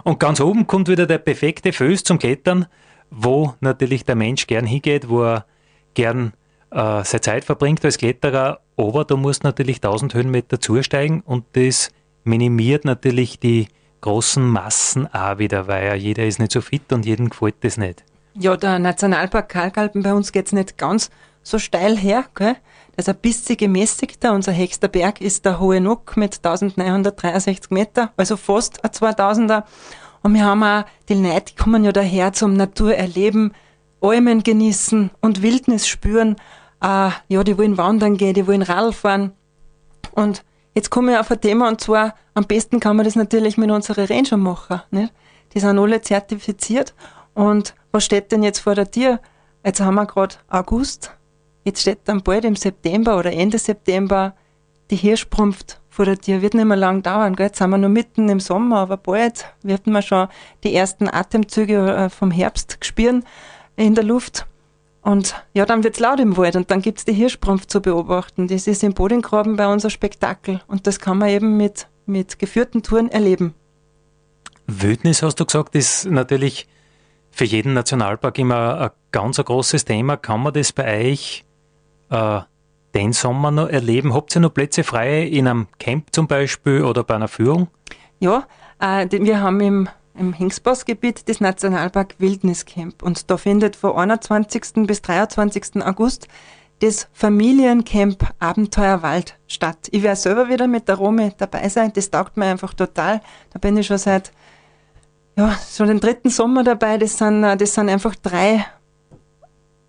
Und 0.04 0.20
ganz 0.20 0.40
oben 0.40 0.66
kommt 0.66 0.88
wieder 0.88 1.06
der 1.06 1.18
perfekte 1.18 1.72
Föß 1.72 2.04
zum 2.04 2.18
Klettern, 2.18 2.66
wo 3.10 3.54
natürlich 3.60 4.04
der 4.04 4.14
Mensch 4.14 4.46
gern 4.46 4.66
hingeht, 4.66 5.08
wo 5.08 5.22
er 5.22 5.46
gern 5.94 6.32
äh, 6.70 7.04
seine 7.04 7.20
Zeit 7.20 7.44
verbringt 7.44 7.84
als 7.84 7.98
Kletterer, 7.98 8.60
aber 8.76 9.04
da 9.04 9.16
musst 9.16 9.44
natürlich 9.44 9.76
1000 9.76 10.14
Höhenmeter 10.14 10.60
zusteigen 10.60 11.22
und 11.22 11.44
das 11.52 11.90
minimiert 12.24 12.84
natürlich 12.84 13.38
die 13.38 13.68
großen 14.00 14.46
Massen 14.46 15.12
auch 15.12 15.38
wieder, 15.38 15.66
weil 15.66 15.86
ja 15.86 15.94
jeder 15.94 16.26
ist 16.26 16.38
nicht 16.38 16.52
so 16.52 16.60
fit 16.60 16.92
und 16.92 17.06
jedem 17.06 17.30
gefällt 17.30 17.56
das 17.62 17.76
nicht. 17.76 18.04
Ja, 18.34 18.56
der 18.56 18.78
Nationalpark 18.78 19.48
Kalkalpen 19.48 20.02
bei 20.02 20.12
uns 20.12 20.30
geht 20.30 20.46
es 20.46 20.52
nicht 20.52 20.76
ganz 20.76 21.10
so 21.42 21.58
steil 21.58 21.96
her. 21.96 22.24
Gell? 22.34 22.56
Das 22.96 23.08
ist 23.08 23.14
ein 23.14 23.20
bisschen 23.20 23.56
gemäßigter. 23.56 24.32
Unser 24.32 24.54
höchster 24.54 24.88
Berg 24.88 25.20
ist 25.20 25.44
der 25.44 25.58
Hohe 25.58 25.80
Nuck 25.80 26.16
mit 26.16 26.36
1963 26.44 27.70
Meter, 27.70 28.12
also 28.16 28.36
fast 28.36 28.84
ein 28.84 28.90
2000er. 28.90 29.64
Und 30.22 30.34
wir 30.34 30.44
haben 30.44 30.62
auch, 30.62 30.84
die 31.08 31.14
Leute 31.14 31.54
kommen 31.56 31.84
ja 31.84 31.92
daher 31.92 32.32
zum 32.32 32.54
Naturerleben, 32.54 33.52
Almen 34.00 34.42
genießen 34.42 35.10
und 35.20 35.42
Wildnis 35.42 35.88
spüren. 35.88 36.36
Äh, 36.82 37.10
ja, 37.28 37.44
die 37.44 37.58
wollen 37.58 37.78
wandern 37.78 38.16
gehen, 38.16 38.34
die 38.34 38.46
wollen 38.46 38.62
Radl 38.62 38.92
fahren. 38.92 39.32
Und 40.12 40.44
jetzt 40.74 40.90
komme 40.90 41.12
ich 41.12 41.18
auf 41.18 41.30
ein 41.30 41.40
Thema 41.40 41.68
und 41.68 41.80
zwar, 41.80 42.14
am 42.34 42.44
besten 42.44 42.80
kann 42.80 42.96
man 42.96 43.04
das 43.04 43.16
natürlich 43.16 43.56
mit 43.56 43.70
unseren 43.70 44.06
Ranger 44.06 44.36
machen. 44.36 44.82
Nicht? 44.90 45.12
Die 45.54 45.60
sind 45.60 45.78
alle 45.78 46.00
zertifiziert. 46.00 46.94
Und 47.34 47.74
was 47.92 48.04
steht 48.04 48.32
denn 48.32 48.42
jetzt 48.42 48.60
vor 48.60 48.74
der 48.74 48.90
Tür? 48.90 49.20
Jetzt 49.64 49.80
haben 49.80 49.94
wir 49.94 50.06
gerade 50.06 50.36
August. 50.48 51.10
Jetzt 51.64 51.80
steht 51.80 52.00
dann 52.04 52.22
bald 52.22 52.44
im 52.44 52.56
September 52.56 53.18
oder 53.18 53.32
Ende 53.32 53.58
September 53.58 54.34
die 54.90 54.96
Hirschprumpft 54.96 55.80
vor 55.88 56.04
der 56.04 56.18
Tür. 56.18 56.42
Wird 56.42 56.54
nicht 56.54 56.66
mehr 56.66 56.76
lang 56.76 57.02
dauern. 57.02 57.34
Gell? 57.34 57.46
Jetzt 57.46 57.58
sind 57.58 57.70
wir 57.70 57.78
noch 57.78 57.88
mitten 57.88 58.28
im 58.28 58.38
Sommer, 58.38 58.78
aber 58.78 58.96
bald 58.96 59.46
werden 59.62 59.92
wir 59.92 60.02
schon 60.02 60.28
die 60.62 60.74
ersten 60.74 61.08
Atemzüge 61.08 61.94
äh, 61.94 62.10
vom 62.10 62.30
Herbst 62.30 62.78
spüren 62.82 63.24
in 63.76 63.94
der 63.94 64.04
Luft. 64.04 64.46
Und 65.02 65.36
ja, 65.54 65.64
dann 65.66 65.84
wird's 65.84 66.00
laut 66.00 66.18
im 66.18 66.36
Wald 66.36 66.56
und 66.56 66.70
dann 66.70 66.82
gibt's 66.82 67.04
die 67.04 67.12
Hirschprumpf 67.12 67.66
zu 67.66 67.80
beobachten. 67.80 68.48
Das 68.48 68.66
ist 68.66 68.82
im 68.82 68.92
Bodengraben 68.92 69.56
bei 69.56 69.72
uns 69.72 69.84
ein 69.84 69.90
Spektakel 69.90 70.60
und 70.66 70.86
das 70.86 70.98
kann 70.98 71.18
man 71.18 71.28
eben 71.28 71.56
mit, 71.56 71.86
mit 72.06 72.38
geführten 72.38 72.82
Touren 72.82 73.08
erleben. 73.08 73.54
Wildnis, 74.66 75.22
hast 75.22 75.38
du 75.38 75.44
gesagt, 75.44 75.76
ist 75.76 76.06
natürlich 76.06 76.66
für 77.30 77.44
jeden 77.44 77.74
Nationalpark 77.74 78.38
immer 78.38 78.80
ein 78.80 78.90
ganz 79.12 79.38
ein 79.38 79.44
großes 79.44 79.84
Thema. 79.84 80.16
Kann 80.16 80.42
man 80.42 80.54
das 80.54 80.72
bei 80.72 81.10
euch 81.10 81.44
äh, 82.10 82.40
den 82.94 83.12
Sommer 83.12 83.50
noch 83.50 83.68
erleben? 83.68 84.12
Habt 84.12 84.34
ihr 84.34 84.40
noch 84.40 84.54
Plätze 84.54 84.82
frei 84.82 85.22
in 85.22 85.46
einem 85.46 85.68
Camp 85.78 86.08
zum 86.12 86.26
Beispiel 86.26 86.82
oder 86.82 87.04
bei 87.04 87.14
einer 87.14 87.28
Führung? 87.28 87.68
Ja, 88.18 88.48
äh, 88.80 89.06
wir 89.08 89.40
haben 89.40 89.60
im 89.60 89.88
im 90.18 90.32
Hingsbossgebiet 90.32 91.28
des 91.28 91.40
Nationalpark 91.40 92.14
Wildniscamp. 92.18 93.02
Und 93.02 93.30
da 93.30 93.36
findet 93.36 93.76
von 93.76 93.96
21. 93.96 94.86
bis 94.86 95.02
23. 95.02 95.82
August 95.84 96.28
das 96.80 97.08
Familiencamp 97.12 98.26
Abenteuerwald 98.38 99.38
statt. 99.46 99.88
Ich 99.90 100.02
werde 100.02 100.16
selber 100.16 100.48
wieder 100.48 100.66
mit 100.66 100.88
der 100.88 100.96
Rome 100.96 101.32
dabei 101.36 101.68
sein. 101.68 101.92
Das 101.94 102.10
taugt 102.10 102.36
mir 102.36 102.46
einfach 102.46 102.74
total. 102.74 103.20
Da 103.52 103.58
bin 103.58 103.76
ich 103.76 103.86
schon 103.86 103.98
seit, 103.98 104.30
ja, 105.36 105.56
schon 105.74 105.88
den 105.88 106.00
dritten 106.00 106.28
Sommer 106.28 106.64
dabei. 106.64 106.98
Das 106.98 107.16
sind, 107.16 107.42
das 107.42 107.74
sind 107.74 107.88
einfach 107.88 108.14
drei 108.16 108.66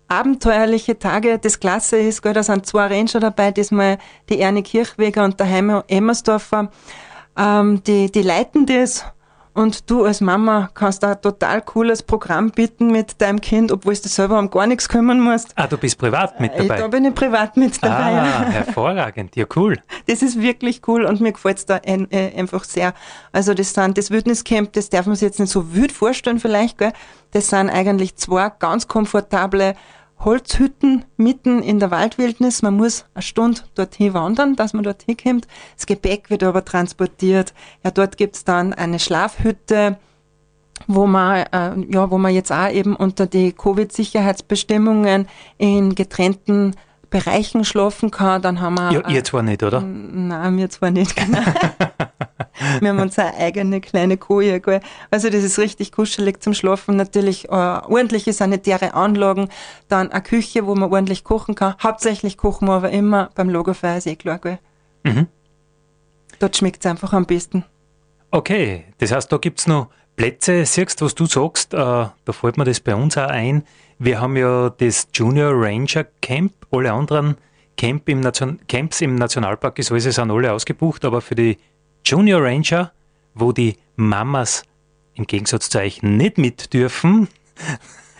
abenteuerliche 0.08 0.98
Tage. 0.98 1.38
Das 1.38 1.60
Klasse 1.60 1.98
ist, 1.98 2.22
gell, 2.22 2.32
da 2.32 2.42
sind 2.42 2.64
zwei 2.64 2.86
Ranger 2.86 3.20
dabei, 3.20 3.50
diesmal 3.50 3.98
die 4.30 4.40
Erne 4.40 4.62
Kirchweger 4.62 5.24
und 5.24 5.38
der 5.38 5.48
Heimo 5.48 5.82
Emmersdorfer. 5.86 6.70
Ähm, 7.36 7.82
die, 7.84 8.10
die 8.10 8.22
leiten 8.22 8.64
das 8.64 9.04
und 9.54 9.90
du 9.90 10.04
als 10.04 10.20
Mama 10.20 10.70
kannst 10.74 11.02
da 11.02 11.12
ein 11.12 11.22
total 11.22 11.62
cooles 11.62 12.02
Programm 12.02 12.50
bieten 12.50 12.90
mit 12.90 13.20
deinem 13.20 13.40
Kind, 13.40 13.72
obwohl 13.72 13.94
du 13.94 14.08
selber 14.08 14.38
um 14.38 14.50
gar 14.50 14.66
nichts 14.66 14.88
kümmern 14.88 15.20
musst. 15.20 15.52
Ah, 15.56 15.66
du 15.66 15.76
bist 15.76 15.98
privat 15.98 16.40
mit 16.40 16.52
dabei? 16.56 16.78
Da 16.78 16.88
bin 16.88 17.04
ich 17.04 17.14
privat 17.14 17.56
mit 17.56 17.82
dabei. 17.82 18.20
Ah, 18.20 18.44
hervorragend. 18.50 19.36
Ja, 19.36 19.46
cool. 19.56 19.76
Das 20.06 20.22
ist 20.22 20.40
wirklich 20.40 20.82
cool 20.86 21.04
und 21.04 21.20
mir 21.20 21.32
gefällt 21.32 21.58
es 21.58 21.66
da 21.66 21.80
ein, 21.86 22.10
äh, 22.10 22.32
einfach 22.36 22.64
sehr. 22.64 22.94
Also 23.32 23.54
das 23.54 23.74
sind, 23.74 23.98
das 23.98 24.10
Wildniscamp, 24.10 24.72
das 24.72 24.90
darf 24.90 25.06
man 25.06 25.16
sich 25.16 25.26
jetzt 25.26 25.40
nicht 25.40 25.50
so 25.50 25.74
wild 25.74 25.92
vorstellen 25.92 26.40
vielleicht, 26.40 26.78
gell? 26.78 26.92
Das 27.32 27.48
sind 27.48 27.68
eigentlich 27.68 28.16
zwei 28.16 28.50
ganz 28.58 28.88
komfortable 28.88 29.74
Holzhütten 30.20 31.04
mitten 31.16 31.62
in 31.62 31.78
der 31.78 31.90
Waldwildnis. 31.90 32.62
Man 32.62 32.76
muss 32.76 33.04
eine 33.14 33.22
Stunde 33.22 33.60
dorthin 33.74 34.14
wandern, 34.14 34.56
dass 34.56 34.72
man 34.72 34.82
dorthin 34.82 35.16
kommt. 35.16 35.46
Das 35.76 35.86
Gepäck 35.86 36.30
wird 36.30 36.42
aber 36.42 36.64
transportiert. 36.64 37.54
Ja, 37.84 37.90
dort 37.90 38.16
gibt's 38.16 38.44
dann 38.44 38.72
eine 38.72 38.98
Schlafhütte, 38.98 39.98
wo 40.86 41.06
man, 41.06 41.46
äh, 41.52 41.76
ja, 41.92 42.10
wo 42.10 42.18
man 42.18 42.34
jetzt 42.34 42.52
auch 42.52 42.70
eben 42.70 42.96
unter 42.96 43.26
die 43.26 43.52
Covid-Sicherheitsbestimmungen 43.52 45.28
in 45.56 45.94
getrennten 45.94 46.74
Bereichen 47.10 47.64
schlafen 47.64 48.10
kann. 48.10 48.42
Dann 48.42 48.60
haben 48.60 48.74
wir. 48.74 48.92
Ja, 48.92 49.08
ihr 49.08 49.24
zwar 49.24 49.42
nicht, 49.42 49.62
oder? 49.62 49.80
Nein, 49.80 50.56
wir 50.56 50.70
zwar 50.70 50.90
nicht, 50.90 51.16
genau. 51.16 51.38
wir 52.80 52.88
haben 52.88 52.98
unsere 52.98 53.34
eigene 53.34 53.80
kleine 53.80 54.16
Koje. 54.16 54.60
Gell? 54.60 54.80
Also 55.10 55.30
das 55.30 55.42
ist 55.42 55.58
richtig 55.58 55.92
kuschelig 55.92 56.42
zum 56.42 56.54
Schlafen. 56.54 56.96
Natürlich 56.96 57.46
äh, 57.46 57.52
ordentliche 57.52 58.32
sanitäre 58.32 58.94
Anlagen, 58.94 59.48
dann 59.88 60.10
eine 60.10 60.22
Küche, 60.22 60.66
wo 60.66 60.74
man 60.74 60.90
ordentlich 60.92 61.24
kochen 61.24 61.54
kann. 61.54 61.74
Hauptsächlich 61.82 62.36
kochen 62.36 62.68
wir 62.68 62.74
aber 62.74 62.90
immer 62.90 63.30
beim 63.34 63.48
Logofeuer, 63.48 63.96
ist 63.96 64.06
eh 64.06 64.16
klar. 64.16 64.38
Gell? 64.38 64.58
Mhm. 65.04 65.26
Dort 66.38 66.56
schmeckt 66.56 66.84
es 66.84 66.90
einfach 66.90 67.12
am 67.12 67.26
besten. 67.26 67.64
Okay, 68.30 68.84
das 68.98 69.12
heißt, 69.12 69.32
da 69.32 69.38
gibt 69.38 69.60
es 69.60 69.66
noch 69.66 69.88
Plätze. 70.16 70.66
Siehst 70.66 71.00
du, 71.00 71.06
was 71.06 71.14
du 71.14 71.26
sagst, 71.26 71.72
äh, 71.72 71.76
da 71.76 72.32
fällt 72.32 72.58
mir 72.58 72.64
das 72.64 72.80
bei 72.80 72.94
uns 72.94 73.16
auch 73.16 73.28
ein. 73.28 73.64
Wir 74.00 74.20
haben 74.20 74.36
ja 74.36 74.70
das 74.70 75.08
Junior 75.12 75.52
Ranger 75.52 76.06
Camp, 76.20 76.52
alle 76.70 76.92
anderen 76.92 77.36
Camp 77.76 78.08
im 78.08 78.20
Nation 78.20 78.60
Camps 78.68 79.00
im 79.00 79.16
Nationalpark 79.16 79.74
Gesäuse 79.74 80.12
sind 80.12 80.30
alle 80.30 80.52
ausgebucht, 80.52 81.04
aber 81.04 81.20
für 81.20 81.34
die 81.34 81.56
Junior 82.04 82.40
Ranger, 82.42 82.92
wo 83.34 83.50
die 83.50 83.76
Mamas 83.96 84.62
im 85.14 85.26
Gegensatz 85.26 85.68
zu 85.68 85.78
euch 85.78 86.02
nicht 86.02 86.38
mit 86.38 86.72
dürfen, 86.72 87.26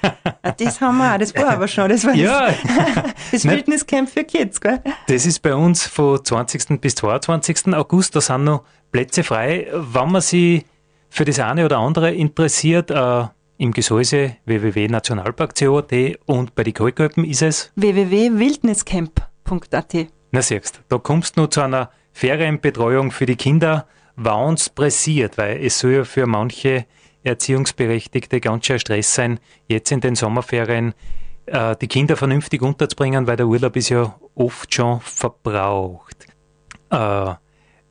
das 0.59 0.81
haben 0.81 0.99
wir 0.99 1.15
auch, 1.15 1.19
das 1.19 1.35
war 1.37 1.51
aber 1.51 1.69
schon. 1.69 1.89
Das 1.89 2.05
war 2.05 2.15
ja. 2.17 2.49
das, 2.49 3.15
das 3.31 3.45
Wildniscamp 3.45 4.09
für 4.09 4.25
Kids, 4.25 4.61
gell? 4.61 4.81
Das 5.07 5.27
ist 5.27 5.41
bei 5.41 5.55
uns 5.55 5.87
von 5.87 6.25
20. 6.25 6.81
bis 6.81 6.97
22. 6.97 7.75
August, 7.75 8.17
da 8.17 8.21
sind 8.21 8.45
noch 8.45 8.65
Plätze 8.91 9.23
frei. 9.23 9.69
Wenn 9.73 10.11
man 10.11 10.23
sich 10.23 10.65
für 11.09 11.25
das 11.25 11.39
eine 11.39 11.65
oder 11.65 11.79
andere 11.79 12.13
interessiert, 12.13 12.91
äh, 12.91 13.25
im 13.59 13.73
Gesäuse 13.73 14.37
www.nationalpark.cat 14.47 15.93
und 16.27 16.55
bei 16.55 16.65
den 16.65 16.75
Kalkalpen 16.75 17.25
ist 17.25 17.43
es 17.43 17.73
www.wildniscamp.at. 17.77 19.95
Na 20.31 20.43
siehst, 20.43 20.83
da 20.89 20.99
kommst 20.99 21.37
du 21.37 21.47
zu 21.47 21.61
einer 21.61 21.91
Ferienbetreuung 22.13 23.11
für 23.11 23.27
die 23.27 23.37
Kinder, 23.37 23.87
wann 24.17 24.55
es 24.55 24.71
pressiert, 24.71 25.39
weil 25.39 25.65
es 25.65 25.79
soll 25.79 25.93
ja 25.93 26.05
für 26.05 26.27
manche 26.27 26.87
Erziehungsberechtigte 27.25 28.41
ganz 28.41 28.67
schön 28.67 28.79
Stress 28.79 29.15
sein, 29.15 29.41
jetzt 29.67 29.91
in 29.93 30.01
den 30.01 30.15
Sommerferien 30.15 30.95
äh, 31.47 31.75
die 31.77 31.89
Kinder 31.89 32.17
vernünftig 32.17 32.63
unterzubringen, 32.63 33.27
weil 33.27 33.37
der 33.37 33.47
Urlaub 33.47 33.77
ist 33.77 33.89
ja 33.89 34.15
oft 34.35 34.73
schon 34.73 35.01
verbraucht. 35.01 36.27
Äh, 36.91 37.35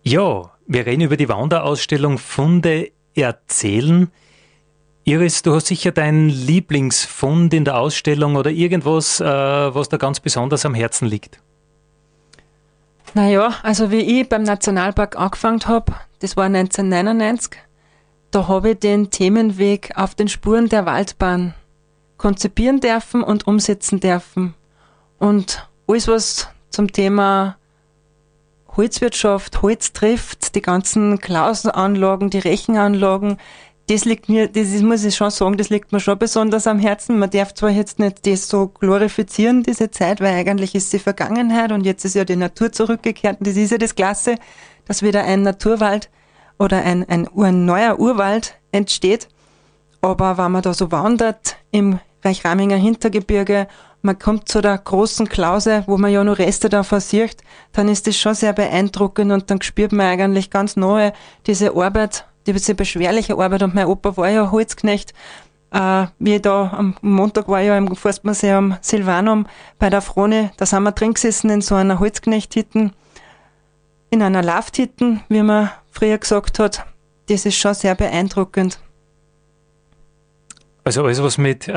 ja, 0.04 0.52
wir 0.68 0.86
reden 0.86 1.02
über 1.02 1.18
die 1.18 1.30
Wanderausstellung 1.30 2.18
Funde 2.18 2.92
erzählen. 3.16 4.12
Iris, 5.08 5.42
du 5.42 5.56
hast 5.56 5.68
sicher 5.68 5.94
deinen 5.94 6.28
Lieblingsfund 6.28 7.54
in 7.54 7.64
der 7.64 7.80
Ausstellung 7.80 8.36
oder 8.36 8.52
irgendwas, 8.52 9.22
äh, 9.22 9.26
was 9.26 9.88
da 9.88 9.96
ganz 9.96 10.20
besonders 10.20 10.66
am 10.66 10.74
Herzen 10.74 11.08
liegt. 11.08 11.40
Naja, 13.14 13.54
also 13.64 13.90
wie 13.90 14.20
ich 14.20 14.28
beim 14.28 14.44
Nationalpark 14.44 15.18
angefangen 15.18 15.66
habe, 15.66 15.94
das 16.20 16.36
war 16.36 16.48
1999, 16.48 17.58
da 18.32 18.50
habe 18.50 18.72
ich 18.72 18.80
den 18.80 19.10
Themenweg 19.10 19.94
auf 19.96 20.14
den 20.14 20.28
Spuren 20.28 20.68
der 20.68 20.86
Waldbahn 20.86 21.54
konzipieren 22.18 22.82
dürfen 22.82 23.24
und 23.24 23.48
umsetzen 23.48 24.02
dürfen. 24.02 24.56
Und 25.20 25.70
alles, 25.88 26.10
was 26.10 26.50
zum 26.70 26.92
Thema 26.92 27.56
Holzwirtschaft, 28.76 29.62
Holz 29.62 29.94
trifft, 29.94 30.54
die 30.54 30.62
ganzen 30.62 31.20
Klausenanlagen, 31.20 32.30
die 32.30 32.40
Rechenanlagen, 32.40 33.38
das 33.90 34.04
liegt 34.04 34.28
mir, 34.28 34.50
das 34.50 34.68
ist, 34.68 34.84
muss 34.84 35.06
ich 35.06 35.16
schon 35.16 35.32
sagen, 35.32 35.58
das 35.58 35.70
liegt 35.70 35.94
mir 35.94 36.02
schon 36.02 36.20
besonders 36.20 36.68
am 36.68 36.78
Herzen. 36.78 37.20
Man 37.20 37.30
darf 37.30 37.54
zwar 37.54 37.70
jetzt 37.70 38.00
nicht 38.00 38.26
das 38.28 38.50
so 38.50 38.68
glorifizieren, 38.68 39.64
diese 39.64 39.92
Zeit, 39.92 40.20
weil 40.20 40.36
eigentlich 40.36 40.76
ist 40.76 40.92
sie 40.92 41.00
Vergangenheit 41.00 41.72
und 41.72 41.86
jetzt 41.86 42.04
ist 42.04 42.16
ja 42.16 42.26
die 42.26 42.36
Natur 42.36 42.72
zurückgekehrt 42.72 43.40
und 43.40 43.48
das 43.48 43.56
ist 43.56 43.72
ja 43.72 43.78
das 43.78 43.96
Klasse, 43.96 44.36
dass 44.86 45.04
wieder 45.04 45.24
ein 45.24 45.42
Naturwald 45.42 46.10
oder 46.60 46.84
ein, 46.84 47.08
ein, 47.08 47.30
ein 47.38 47.66
neuer 47.66 47.98
Urwald 47.98 48.56
entsteht. 48.74 49.30
Aber 50.02 50.38
wenn 50.38 50.52
man 50.52 50.62
da 50.62 50.74
so 50.74 50.92
wandert 50.92 51.56
im 51.72 52.00
Reichraminger 52.24 52.76
Hintergebirge, 52.76 53.68
man 54.02 54.20
kommt 54.20 54.50
zu 54.50 54.62
der 54.62 54.78
großen 54.78 55.30
Klause, 55.30 55.84
wo 55.88 55.98
man 55.98 56.12
ja 56.12 56.24
nur 56.24 56.38
Reste 56.38 56.70
davon 56.70 57.00
sieht, 57.00 57.38
dann 57.72 57.88
ist 57.88 58.06
das 58.06 58.18
schon 58.18 58.36
sehr 58.36 58.54
beeindruckend 58.54 59.32
und 59.32 59.50
dann 59.50 59.62
spürt 59.62 59.92
man 59.94 60.08
eigentlich 60.08 60.50
ganz 60.50 60.76
neu 60.76 61.12
diese 61.46 61.76
Arbeit, 61.76 62.26
diese 62.54 62.76
beschwerliche 62.76 63.38
Arbeit 63.38 63.64
und 63.64 63.76
mein 63.76 63.88
Opa 63.88 64.16
war 64.18 64.30
ja 64.30 64.52
Holzknecht. 64.52 65.14
Äh, 65.72 66.08
wie 66.20 66.40
da 66.40 66.72
am 66.72 66.96
Montag 67.02 67.50
war 67.50 67.62
ja 67.62 67.78
im 67.78 67.96
Forstmuseum 67.96 68.78
Silvanum 68.82 69.48
bei 69.80 69.90
der 69.90 70.02
Frone, 70.02 70.52
da 70.58 70.66
sind 70.66 70.84
wir 70.84 70.94
drin 70.94 71.14
gesessen 71.14 71.50
in 71.50 71.62
so 71.62 71.76
einer 71.76 72.00
Holzknechthitten, 72.00 72.94
in 74.10 74.22
einer 74.22 74.42
Lafthitten, 74.42 75.22
wie 75.28 75.44
man 75.44 75.70
früher 75.92 76.18
gesagt 76.18 76.60
hat. 76.60 76.86
Das 77.28 77.46
ist 77.46 77.58
schon 77.58 77.74
sehr 77.74 77.96
beeindruckend. 77.96 78.80
Also 80.86 81.04
alles, 81.04 81.22
was 81.22 81.38
mit 81.38 81.68
äh, 81.68 81.74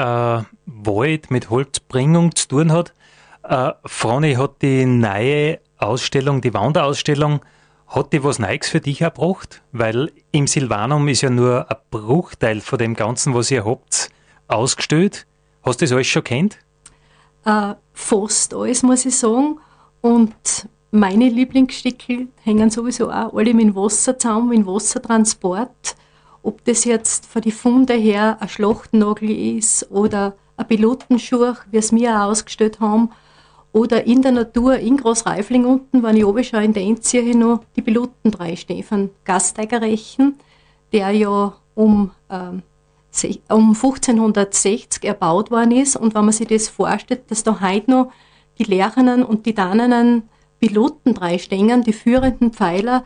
Wald, 0.66 1.32
mit 1.32 1.50
Holzbringung 1.50 2.36
zu 2.36 2.46
tun 2.46 2.70
hat. 2.70 2.94
Äh, 3.42 3.72
Froni 3.84 4.34
hat 4.34 4.62
die 4.62 4.86
neue 4.86 5.58
Ausstellung, 5.78 6.40
die 6.40 6.54
Wanderausstellung, 6.54 7.40
hat 7.90 8.12
die 8.12 8.22
was 8.22 8.38
Neues 8.38 8.68
für 8.68 8.80
dich 8.80 9.00
erbracht? 9.00 9.62
Weil 9.72 10.12
im 10.30 10.46
Silvanum 10.46 11.08
ist 11.08 11.22
ja 11.22 11.30
nur 11.30 11.70
ein 11.70 11.76
Bruchteil 11.90 12.60
von 12.60 12.78
dem 12.78 12.94
Ganzen, 12.94 13.34
was 13.34 13.50
ihr 13.50 13.64
habt, 13.64 14.10
ausgestellt. 14.46 15.26
Hast 15.62 15.80
du 15.80 15.84
das 15.84 15.92
alles 15.92 16.06
schon 16.06 16.24
kennt? 16.24 16.58
Äh, 17.44 17.74
fast 17.92 18.54
alles, 18.54 18.82
muss 18.82 19.04
ich 19.04 19.16
sagen. 19.16 19.58
Und 20.00 20.68
meine 20.92 21.28
Lieblingsstücke 21.28 22.28
hängen 22.42 22.70
sowieso 22.70 23.10
auch 23.10 23.34
alle 23.34 23.54
mit 23.54 23.74
Wasser 23.74 24.18
zusammen, 24.18 24.50
mit 24.50 24.66
Wassertransport. 24.66 25.96
Ob 26.42 26.64
das 26.64 26.84
jetzt 26.84 27.26
von 27.26 27.42
den 27.42 27.52
Funde 27.52 27.94
her 27.94 28.38
ein 28.40 28.48
Schlachtennagel 28.48 29.58
ist 29.58 29.90
oder 29.90 30.36
ein 30.56 30.66
Pilotenschuh, 30.66 31.54
wie 31.70 31.76
es 31.76 31.92
wir 31.92 32.16
auch 32.16 32.30
ausgestellt 32.30 32.80
haben, 32.80 33.10
oder 33.72 34.06
in 34.06 34.22
der 34.22 34.32
Natur 34.32 34.76
in 34.76 34.96
Großreifling 34.96 35.64
unten, 35.64 36.02
wenn 36.02 36.16
ich 36.16 36.24
oben 36.24 36.42
schon 36.42 36.62
in 36.62 36.72
der 36.72 36.82
Endziehe 36.82 37.36
noch 37.36 37.62
die 37.76 37.82
Piloten 37.82 38.30
drei 38.30 38.56
Stefan 38.56 39.10
Gasteiger 39.24 39.80
rächen, 39.80 40.36
der 40.92 41.10
ja 41.10 41.54
um, 41.74 42.10
ähm, 42.30 42.62
um 43.48 43.68
1560 43.74 45.04
erbaut 45.04 45.50
worden 45.50 45.72
ist. 45.72 45.96
Und 45.96 46.14
wenn 46.14 46.24
man 46.24 46.32
sich 46.32 46.48
das 46.48 46.68
vorstellt, 46.68 47.30
dass 47.30 47.44
da 47.44 47.60
heute 47.60 47.90
noch 47.90 48.12
die 48.58 48.64
Lehrerinnen 48.64 49.22
und 49.22 49.46
die 49.46 49.54
Danenen 49.54 50.24
Piloten 50.58 51.14
drei 51.14 51.38
stehen, 51.38 51.82
die 51.82 51.92
führenden 51.92 52.52
Pfeiler, 52.52 53.04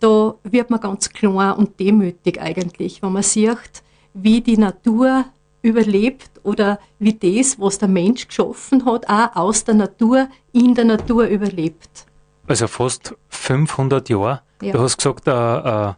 da 0.00 0.34
wird 0.42 0.70
man 0.70 0.80
ganz 0.80 1.10
klar 1.10 1.58
und 1.58 1.78
demütig 1.78 2.40
eigentlich, 2.40 3.02
wenn 3.02 3.12
man 3.12 3.22
sieht, 3.22 3.82
wie 4.14 4.40
die 4.40 4.58
Natur 4.58 5.26
überlebt 5.66 6.30
oder 6.44 6.78
wie 7.00 7.14
das, 7.14 7.58
was 7.58 7.78
der 7.78 7.88
Mensch 7.88 8.28
geschaffen 8.28 8.84
hat, 8.86 9.08
auch 9.08 9.34
aus 9.34 9.64
der 9.64 9.74
Natur, 9.74 10.28
in 10.52 10.74
der 10.74 10.84
Natur 10.84 11.26
überlebt. 11.26 12.06
Also 12.46 12.68
fast 12.68 13.14
500 13.28 14.08
Jahre. 14.08 14.42
Ja. 14.62 14.72
Du 14.72 14.80
hast 14.80 14.96
gesagt, 14.96 15.28
ein, 15.28 15.96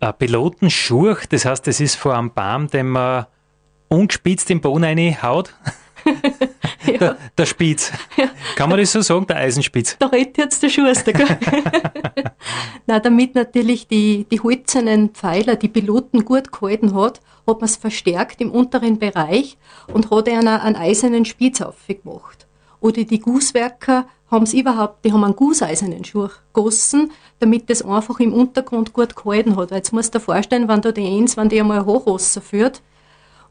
ein 0.00 0.14
Pilotenschurch, 0.18 1.26
das 1.26 1.44
heißt, 1.44 1.66
das 1.66 1.80
ist 1.80 1.96
vor 1.96 2.16
einem 2.16 2.32
Baum, 2.32 2.68
den 2.68 2.88
man 2.88 3.26
ungespitzt 3.88 4.50
im 4.50 4.62
Boden 4.62 4.84
reinhaut. 4.84 5.54
ja. 6.86 6.98
der, 6.98 7.16
der 7.36 7.46
Spitz. 7.46 7.92
Ja. 8.16 8.30
Kann 8.56 8.68
man 8.70 8.78
das 8.78 8.92
so 8.92 9.00
sagen, 9.00 9.26
der 9.26 9.36
Eisenspitz? 9.36 9.96
Da 9.98 10.06
redet 10.06 10.38
jetzt 10.38 10.62
der 10.62 10.68
Schuster. 10.68 11.12
Na, 12.86 13.00
damit 13.00 13.34
natürlich 13.34 13.88
die, 13.88 14.26
die 14.30 14.40
holzernen 14.40 15.10
Pfeiler 15.10 15.56
die 15.56 15.68
Piloten 15.68 16.24
gut 16.24 16.52
gehalten 16.52 16.94
hat, 16.94 17.20
hat 17.46 17.60
man 17.60 17.64
es 17.64 17.76
verstärkt 17.76 18.40
im 18.40 18.50
unteren 18.50 18.98
Bereich 18.98 19.58
und 19.92 20.10
hat 20.10 20.28
einer 20.28 20.62
einen 20.62 20.76
eisernen 20.76 21.24
Spitz 21.24 21.60
aufgemacht. 21.60 22.46
Oder 22.80 23.04
die 23.04 23.20
Gusswerker 23.20 24.06
haben 24.30 24.44
es 24.44 24.52
überhaupt, 24.52 25.04
die 25.04 25.12
haben 25.12 25.24
einen 25.24 25.36
gusseisernen 25.36 26.04
Schuh 26.04 26.28
gegossen, 26.52 27.10
damit 27.38 27.70
das 27.70 27.82
einfach 27.82 28.20
im 28.20 28.32
Untergrund 28.32 28.92
gut 28.92 29.16
gehalten 29.16 29.56
hat. 29.56 29.70
Weil 29.70 29.78
jetzt 29.78 29.92
musst 29.92 30.14
du 30.14 30.18
dir 30.18 30.24
vorstellen, 30.24 30.68
wenn 30.68 30.82
da 30.82 30.92
die 30.92 31.06
Eins, 31.06 31.36
wenn 31.36 31.48
die 31.48 31.60
einmal 31.60 31.84
Hochwasser 31.84 32.40
führt, 32.40 32.82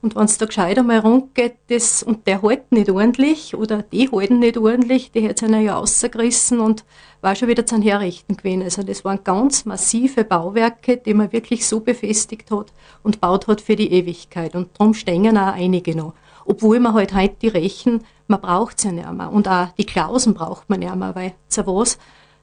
und 0.01 0.15
wenn 0.15 0.25
es 0.25 0.38
da 0.38 0.45
gescheit 0.45 0.77
einmal 0.77 0.99
rumgeht, 0.99 1.55
das, 1.67 2.03
und 2.03 2.27
der 2.27 2.41
hält 2.43 2.71
nicht 2.71 2.89
ordentlich, 2.89 3.55
oder 3.55 3.81
die 3.81 4.10
halten 4.12 4.39
nicht 4.39 4.57
ordentlich, 4.57 5.12
die 5.12 5.27
hat 5.27 5.41
einer 5.41 5.60
ja 5.60 5.77
rausgerissen 5.77 6.60
und 6.60 6.86
war 7.21 7.36
schon 7.36 7.47
wieder 7.47 7.65
zum 7.65 7.81
Herrichten 7.81 8.38
gewesen. 8.38 8.62
Also 8.62 8.83
das 8.83 9.03
waren 9.03 9.23
ganz 9.23 9.65
massive 9.65 10.23
Bauwerke, 10.23 10.97
die 10.97 11.15
man 11.15 11.31
wirklich 11.33 11.67
so 11.67 11.79
befestigt 11.79 12.51
hat 12.51 12.71
und 13.01 13.21
baut 13.21 13.47
hat 13.47 13.60
für 13.60 13.75
die 13.75 13.91
Ewigkeit. 13.91 14.55
Und 14.55 14.69
darum 14.77 14.93
stehen 14.93 15.38
auch 15.38 15.53
einige 15.53 15.95
noch. 15.95 16.13
Obwohl 16.45 16.79
man 16.79 16.93
halt 16.93 17.13
heute 17.13 17.36
die 17.41 17.47
Rechen, 17.47 18.03
man 18.27 18.39
braucht 18.39 18.79
sie 18.79 18.89
ja 18.89 18.93
nicht 18.93 19.12
mehr. 19.12 19.31
Und 19.31 19.47
auch 19.47 19.69
die 19.77 19.86
Klausen 19.86 20.36
braucht 20.36 20.69
man 20.69 20.79
nicht 20.79 20.95
mehr, 20.95 21.15
weil 21.15 21.33
zu 21.47 21.65
was? 21.65 21.97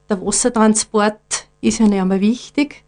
Der 0.08 0.20
Wassertransport 0.20 1.46
ist 1.60 1.78
ja 1.78 1.86
nicht 1.86 2.04
mehr 2.04 2.20
wichtig. 2.20 2.84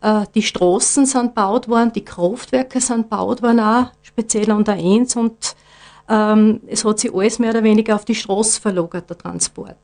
Äh, 0.00 0.24
die 0.34 0.42
Straßen 0.42 1.06
sind 1.06 1.28
gebaut 1.28 1.68
worden, 1.68 1.92
die 1.92 2.04
Kraftwerke 2.04 2.80
sind 2.80 3.10
gebaut 3.10 3.42
worden 3.42 3.60
auch, 3.60 3.90
speziell 4.12 4.50
an 4.50 4.64
der 4.64 4.74
1 4.74 5.16
und 5.16 5.56
ähm, 6.08 6.60
es 6.66 6.84
hat 6.84 6.98
sich 6.98 7.14
alles 7.14 7.38
mehr 7.38 7.50
oder 7.50 7.62
weniger 7.62 7.94
auf 7.94 8.04
die 8.04 8.14
Straße 8.14 8.60
verlagert, 8.60 9.08
der 9.08 9.18
Transport. 9.18 9.76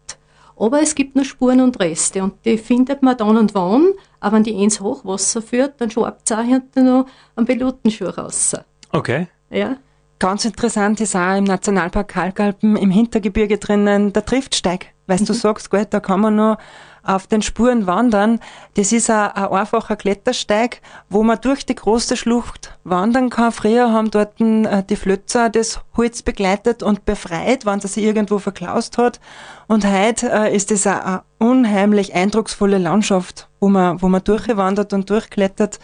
Aber 0.59 0.81
es 0.81 0.95
gibt 0.95 1.15
noch 1.15 1.25
Spuren 1.25 1.61
und 1.61 1.79
Reste 1.81 2.23
und 2.23 2.35
die 2.45 2.57
findet 2.57 3.03
man 3.03 3.17
dann 3.17 3.37
und 3.37 3.55
wann. 3.55 3.93
Aber 4.21 4.37
wenn 4.37 4.43
die 4.43 4.62
ins 4.62 4.81
Hochwasser 4.81 5.43
führt, 5.43 5.81
dann 5.81 5.91
schwappt 5.91 6.31
es 6.31 6.37
auch 6.37 6.43
hinten 6.43 6.87
noch 6.87 7.07
am 7.35 7.45
Pilotenschuh 7.45 8.07
raus. 8.07 8.57
Okay. 8.91 9.29
Ja. 9.51 9.77
Ganz 10.19 10.47
interessant 10.47 11.01
ist 11.01 11.15
auch 11.15 11.37
im 11.37 11.45
Nationalpark 11.45 12.09
Kalkalpen 12.09 12.77
im 12.77 12.91
Hintergebirge 12.91 13.59
drinnen 13.59 14.15
der 14.15 14.25
Triftsteig. 14.25 14.96
Weißt 15.07 15.23
mhm. 15.23 15.27
du 15.27 15.33
sagst, 15.35 15.71
gut, 15.71 15.88
da 15.90 16.01
kann 16.01 16.21
man 16.21 16.37
noch 16.37 16.59
auf 17.07 17.27
den 17.27 17.42
Spuren 17.42 17.87
wandern. 17.87 18.40
Das 18.75 18.92
ist 18.92 19.09
ein, 19.11 19.31
ein 19.31 19.49
einfacher 19.49 19.97
Klettersteig, 19.97 20.81
wo 21.09 21.23
man 21.23 21.40
durch 21.40 21.64
die 21.64 21.75
große 21.75 22.16
Schlucht 22.16 22.77
wandern 22.85 23.31
kann. 23.31 23.53
Früher 23.53 23.92
haben 23.92 24.11
dort 24.11 24.40
äh, 24.40 24.83
die 24.83 24.97
Flötzer 24.97 25.49
das 25.49 25.81
Holz 25.97 26.23
begleitet 26.23 26.83
und 26.83 27.05
befreit, 27.05 27.64
wenn 27.64 27.79
es 27.79 27.95
sich 27.95 28.05
irgendwo 28.05 28.38
verklaust 28.38 28.99
hat. 28.99 29.21
Und 29.69 29.87
heute 29.87 30.31
äh, 30.31 30.55
ist 30.55 30.73
es 30.73 30.87
eine, 30.87 31.05
eine 31.05 31.23
unheimlich 31.38 32.14
eindrucksvolle 32.14 32.79
Landschaft, 32.79 33.49
wo 33.61 33.69
man, 33.69 34.03
wo 34.03 34.09
man 34.09 34.25
durchwandert 34.25 34.92
und 34.92 35.09
durchklettert. 35.09 35.79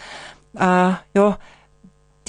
Äh, 0.54 0.92
ja, 1.14 1.38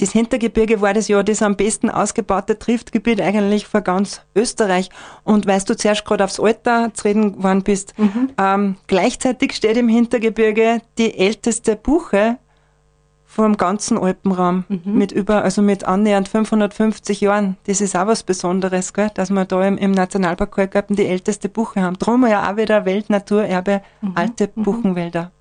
das 0.00 0.12
Hintergebirge 0.12 0.80
war 0.80 0.92
das 0.92 1.08
ja 1.08 1.22
das 1.22 1.42
am 1.42 1.56
besten 1.56 1.88
ausgebaute 1.90 2.58
Triftgebiet 2.58 3.20
eigentlich 3.20 3.66
für 3.66 3.82
ganz 3.82 4.22
Österreich. 4.34 4.90
Und 5.22 5.46
weil 5.46 5.60
du 5.60 5.76
zuerst 5.76 6.04
gerade 6.04 6.24
aufs 6.24 6.40
Alter 6.40 6.92
zu 6.94 7.04
reden 7.04 7.36
geworden 7.36 7.62
bist, 7.62 7.98
mhm. 7.98 8.30
ähm, 8.38 8.76
gleichzeitig 8.86 9.52
steht 9.52 9.76
im 9.76 9.88
Hintergebirge 9.88 10.80
die 10.98 11.16
älteste 11.16 11.76
Buche 11.76 12.38
vom 13.24 13.56
ganzen 13.56 13.98
Alpenraum 13.98 14.64
mhm. 14.68 14.80
mit 14.84 15.10
über, 15.10 15.42
also 15.42 15.60
mit 15.60 15.84
annähernd 15.84 16.28
550 16.28 17.20
Jahren. 17.20 17.56
Das 17.66 17.80
ist 17.80 17.96
auch 17.96 18.06
was 18.06 18.22
Besonderes, 18.22 18.92
gell? 18.92 19.10
dass 19.14 19.30
wir 19.30 19.44
da 19.44 19.66
im, 19.66 19.76
im 19.76 19.90
Nationalpark 19.90 20.52
Kalkalpen 20.52 20.94
die 20.94 21.06
älteste 21.06 21.48
Buche 21.48 21.82
haben. 21.82 21.98
Drum 21.98 22.24
ja 22.26 22.50
auch 22.50 22.56
wieder 22.56 22.84
Weltnaturerbe, 22.84 23.82
mhm. 24.00 24.12
alte 24.14 24.50
mhm. 24.54 24.62
Buchenwälder. 24.62 25.32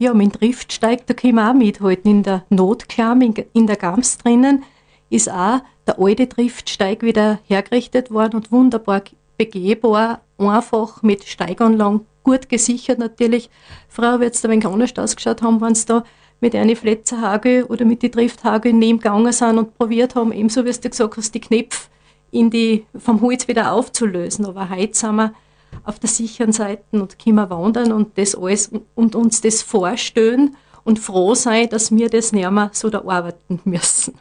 Ja, 0.00 0.14
mit 0.14 0.32
dem 0.32 0.40
Driftsteig, 0.40 1.06
da 1.06 1.12
können 1.12 1.34
wir 1.34 1.50
auch 1.50 1.52
mithalten. 1.52 2.10
In 2.10 2.22
der 2.22 2.42
Notklamm, 2.48 3.20
in, 3.20 3.66
der 3.66 3.76
Gams 3.76 4.16
drinnen, 4.16 4.64
ist 5.10 5.30
auch 5.30 5.60
der 5.86 5.98
alte 5.98 6.26
Driftsteig 6.26 7.02
wieder 7.02 7.38
hergerichtet 7.44 8.10
worden 8.10 8.36
und 8.36 8.50
wunderbar 8.50 9.02
begehbar, 9.36 10.22
einfach 10.38 11.02
mit 11.02 11.24
Steiganlagen, 11.24 12.06
gut 12.22 12.48
gesichert 12.48 12.98
natürlich. 12.98 13.50
Früher 13.90 14.20
wird 14.20 14.34
es 14.34 14.40
da 14.40 14.48
ein 14.48 14.52
wenig 14.52 14.66
anders 14.66 14.96
ausgeschaut 14.96 15.42
haben, 15.42 15.60
wenn 15.60 15.72
es 15.72 15.84
da 15.84 16.02
mit 16.40 16.54
einer 16.54 16.76
Fletzerhagel 16.76 17.64
oder 17.64 17.84
mit 17.84 18.02
den 18.02 18.12
Drifthagel 18.12 18.72
nebengegangen 18.72 19.34
sind 19.34 19.58
und 19.58 19.76
probiert 19.76 20.14
haben, 20.14 20.32
ebenso 20.32 20.64
wie 20.64 20.72
du 20.72 20.88
gesagt 20.88 21.18
hast, 21.18 21.34
die 21.34 21.40
Knöpfe 21.42 21.90
in 22.30 22.48
die, 22.48 22.86
vom 22.96 23.20
Holz 23.20 23.48
wieder 23.48 23.72
aufzulösen. 23.72 24.46
Aber 24.46 24.70
heute 24.70 24.96
sind 24.96 25.16
wir 25.16 25.34
auf 25.84 25.98
der 25.98 26.08
sicheren 26.08 26.52
Seite 26.52 26.84
und 26.92 27.18
können 27.18 27.50
wandern 27.50 27.92
und 27.92 28.16
das 28.18 28.34
alles 28.34 28.70
und 28.94 29.14
uns 29.14 29.40
das 29.40 29.62
vorstellen 29.62 30.56
und 30.84 30.98
froh 30.98 31.34
sein, 31.34 31.68
dass 31.68 31.90
wir 31.90 32.08
das 32.08 32.32
nicht 32.32 32.50
mehr 32.50 32.70
so 32.72 32.90
da 32.90 33.02
arbeiten 33.06 33.60
müssen. 33.64 34.14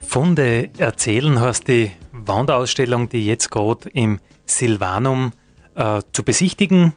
Funde 0.00 0.70
erzählen 0.78 1.40
hast 1.40 1.68
die 1.68 1.90
Wanderausstellung, 2.12 3.08
die 3.08 3.24
jetzt 3.26 3.50
gerade 3.50 3.88
im 3.90 4.20
Silvanum 4.44 5.32
äh, 5.74 6.02
zu 6.12 6.22
besichtigen 6.22 6.92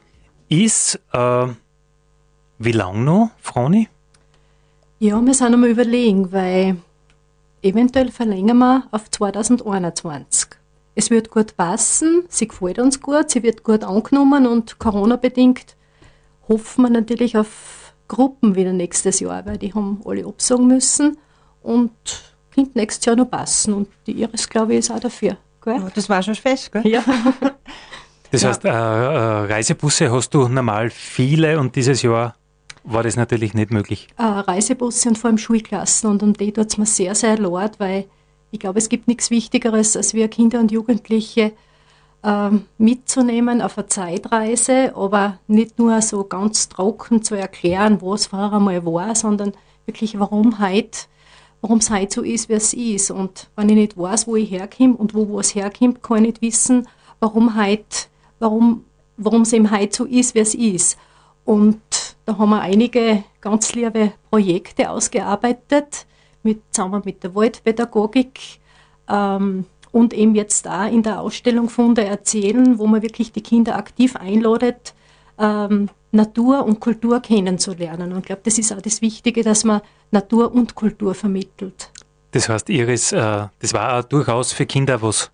ist. 0.48 1.00
Äh, 1.12 1.46
wie 2.58 2.72
lange 2.72 3.00
noch, 3.00 3.30
Froni? 3.40 3.88
Ja, 4.98 5.20
wir 5.24 5.34
sind 5.34 5.52
einmal 5.52 5.70
überlegen, 5.70 6.32
weil 6.32 6.76
eventuell 7.62 8.10
verlängern 8.10 8.58
wir 8.58 8.88
auf 8.90 9.10
2021 9.10 10.55
es 10.96 11.10
wird 11.10 11.30
gut 11.30 11.56
passen, 11.56 12.24
sie 12.28 12.48
gefällt 12.48 12.78
uns 12.78 13.00
gut, 13.00 13.30
sie 13.30 13.42
wird 13.42 13.62
gut 13.62 13.84
angenommen 13.84 14.46
und 14.46 14.78
Corona-bedingt 14.78 15.76
hoffen 16.48 16.82
wir 16.82 16.90
natürlich 16.90 17.36
auf 17.36 17.92
Gruppen 18.08 18.54
wieder 18.54 18.72
nächstes 18.72 19.20
Jahr, 19.20 19.44
weil 19.46 19.58
die 19.58 19.74
haben 19.74 20.00
alle 20.04 20.26
absagen 20.26 20.66
müssen 20.66 21.18
und 21.62 21.92
könnte 22.54 22.78
nächstes 22.78 23.04
Jahr 23.04 23.16
noch 23.16 23.30
passen 23.30 23.74
und 23.74 23.88
die 24.06 24.22
Iris, 24.22 24.48
glaube 24.48 24.72
ich, 24.72 24.78
ist 24.80 24.90
auch 24.90 24.98
dafür. 24.98 25.36
Gell? 25.62 25.82
Oh, 25.84 25.90
das 25.94 26.08
war 26.08 26.22
schon 26.22 26.34
fest, 26.34 26.72
gell? 26.72 26.86
Ja. 26.86 27.04
Das 28.32 28.44
heißt, 28.44 28.64
äh, 28.64 28.68
äh, 28.68 28.72
Reisebusse 28.72 30.10
hast 30.10 30.34
du 30.34 30.48
normal 30.48 30.90
viele 30.90 31.60
und 31.60 31.76
dieses 31.76 32.02
Jahr 32.02 32.34
war 32.82 33.04
das 33.04 33.14
natürlich 33.14 33.54
nicht 33.54 33.70
möglich. 33.70 34.08
Äh, 34.18 34.24
Reisebusse 34.24 35.10
und 35.10 35.16
vor 35.16 35.28
allem 35.28 35.38
Schulklassen 35.38 36.10
und 36.10 36.24
um 36.24 36.32
die 36.32 36.52
tut 36.52 36.66
es 36.66 36.76
mir 36.76 36.86
sehr, 36.86 37.14
sehr 37.14 37.38
leid, 37.38 37.78
weil 37.78 38.06
ich 38.50 38.60
glaube, 38.60 38.78
es 38.78 38.88
gibt 38.88 39.08
nichts 39.08 39.30
Wichtigeres, 39.30 39.96
als 39.96 40.14
wir 40.14 40.28
Kinder 40.28 40.60
und 40.60 40.70
Jugendliche 40.72 41.52
äh, 42.22 42.50
mitzunehmen 42.78 43.60
auf 43.60 43.76
eine 43.76 43.86
Zeitreise, 43.88 44.94
aber 44.96 45.38
nicht 45.46 45.78
nur 45.78 46.00
so 46.02 46.24
ganz 46.24 46.68
trocken 46.68 47.22
zu 47.22 47.34
erklären, 47.34 48.00
wo 48.00 48.14
es 48.14 48.26
vorher 48.26 48.52
einmal 48.52 48.84
war, 48.84 49.14
sondern 49.14 49.52
wirklich, 49.86 50.18
warum 50.18 50.60
heute 50.60 51.06
warum 51.60 51.78
es 51.78 51.90
heute 51.90 52.14
so 52.14 52.22
ist, 52.22 52.48
wie 52.48 52.54
es 52.54 52.74
ist. 52.74 53.10
Und 53.10 53.48
wenn 53.56 53.68
ich 53.68 53.74
nicht 53.74 53.98
weiß, 53.98 54.26
wo 54.26 54.36
ich 54.36 54.50
herkomme 54.50 54.94
und 54.94 55.14
wo 55.14 55.34
was 55.34 55.54
herkommt, 55.54 56.02
kann 56.02 56.18
ich 56.18 56.22
nicht 56.22 56.42
wissen, 56.42 56.86
warum 57.20 57.56
warum, 58.38 58.84
warum 59.16 59.42
es 59.42 59.52
eben 59.52 59.70
heute 59.70 59.96
so 59.96 60.04
ist, 60.04 60.34
wie 60.34 60.40
es 60.40 60.54
ist. 60.54 60.98
Und 61.44 61.80
da 62.24 62.38
haben 62.38 62.50
wir 62.50 62.60
einige 62.60 63.24
ganz 63.40 63.74
liebe 63.74 64.12
Projekte 64.30 64.90
ausgearbeitet, 64.90 66.06
mit, 66.46 66.62
zusammen 66.70 67.02
mit 67.04 67.22
der 67.22 67.34
Waldpädagogik 67.34 68.40
ähm, 69.08 69.66
und 69.92 70.14
eben 70.14 70.34
jetzt 70.34 70.66
da 70.66 70.86
in 70.86 71.02
der 71.02 71.20
Ausstellung 71.20 71.68
Funde 71.68 72.04
erzählen, 72.04 72.78
wo 72.78 72.86
man 72.86 73.02
wirklich 73.02 73.32
die 73.32 73.42
Kinder 73.42 73.76
aktiv 73.76 74.16
einladet, 74.16 74.94
ähm, 75.38 75.88
Natur 76.12 76.64
und 76.64 76.80
Kultur 76.80 77.20
kennenzulernen. 77.20 78.12
Und 78.12 78.20
ich 78.20 78.24
glaube, 78.26 78.42
das 78.44 78.58
ist 78.58 78.72
auch 78.72 78.80
das 78.80 79.02
Wichtige, 79.02 79.42
dass 79.42 79.64
man 79.64 79.80
Natur 80.10 80.52
und 80.52 80.74
Kultur 80.74 81.14
vermittelt. 81.14 81.90
Das 82.30 82.48
heißt, 82.48 82.68
Iris, 82.70 83.12
äh, 83.12 83.46
das 83.58 83.72
war 83.72 83.98
auch 83.98 84.04
durchaus 84.04 84.52
für 84.52 84.66
Kinder 84.66 85.00
was, 85.02 85.30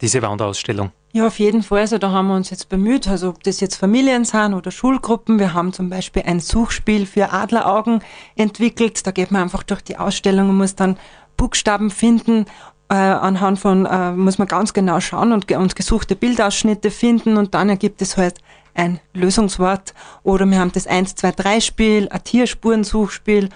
diese 0.00 0.22
Wanderausstellung. 0.22 0.92
Ja, 1.16 1.28
auf 1.28 1.38
jeden 1.38 1.62
Fall. 1.62 1.80
Also 1.80 1.98
da 1.98 2.10
haben 2.10 2.26
wir 2.26 2.34
uns 2.34 2.50
jetzt 2.50 2.68
bemüht, 2.68 3.06
also 3.06 3.28
ob 3.28 3.44
das 3.44 3.60
jetzt 3.60 3.76
Familien 3.76 4.24
sind 4.24 4.52
oder 4.52 4.72
Schulgruppen. 4.72 5.38
Wir 5.38 5.54
haben 5.54 5.72
zum 5.72 5.88
Beispiel 5.88 6.22
ein 6.26 6.40
Suchspiel 6.40 7.06
für 7.06 7.32
Adleraugen 7.32 8.02
entwickelt. 8.34 9.06
Da 9.06 9.12
geht 9.12 9.30
man 9.30 9.42
einfach 9.42 9.62
durch 9.62 9.80
die 9.82 9.96
Ausstellung 9.96 10.48
und 10.50 10.56
muss 10.56 10.74
dann 10.74 10.96
Buchstaben 11.36 11.92
finden. 11.92 12.46
Äh, 12.88 12.94
anhand 12.94 13.60
von, 13.60 13.86
äh, 13.86 14.10
muss 14.10 14.38
man 14.38 14.48
ganz 14.48 14.72
genau 14.72 14.98
schauen 14.98 15.32
und, 15.32 15.50
und 15.52 15.76
gesuchte 15.76 16.16
Bildausschnitte 16.16 16.90
finden 16.90 17.36
und 17.36 17.54
dann 17.54 17.68
ergibt 17.68 18.02
es 18.02 18.16
halt 18.16 18.40
ein 18.74 18.98
Lösungswort. 19.12 19.94
Oder 20.24 20.46
wir 20.46 20.58
haben 20.58 20.72
das 20.72 20.88
1, 20.88 21.14
2, 21.14 21.30
3 21.30 21.60
Spiel, 21.60 22.08
ein 22.08 22.24
Tierspurensuchspiel 22.24 23.50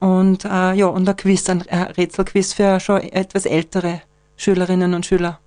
und 0.00 0.46
äh, 0.46 0.72
ja, 0.72 0.86
und 0.86 1.06
ein 1.06 1.16
Quiz, 1.16 1.46
ein 1.50 1.60
Rätselquiz 1.60 2.54
für 2.54 2.80
schon 2.80 3.02
etwas 3.02 3.44
ältere 3.44 4.00
Schülerinnen 4.36 4.94
und 4.94 5.04
Schüler. 5.04 5.41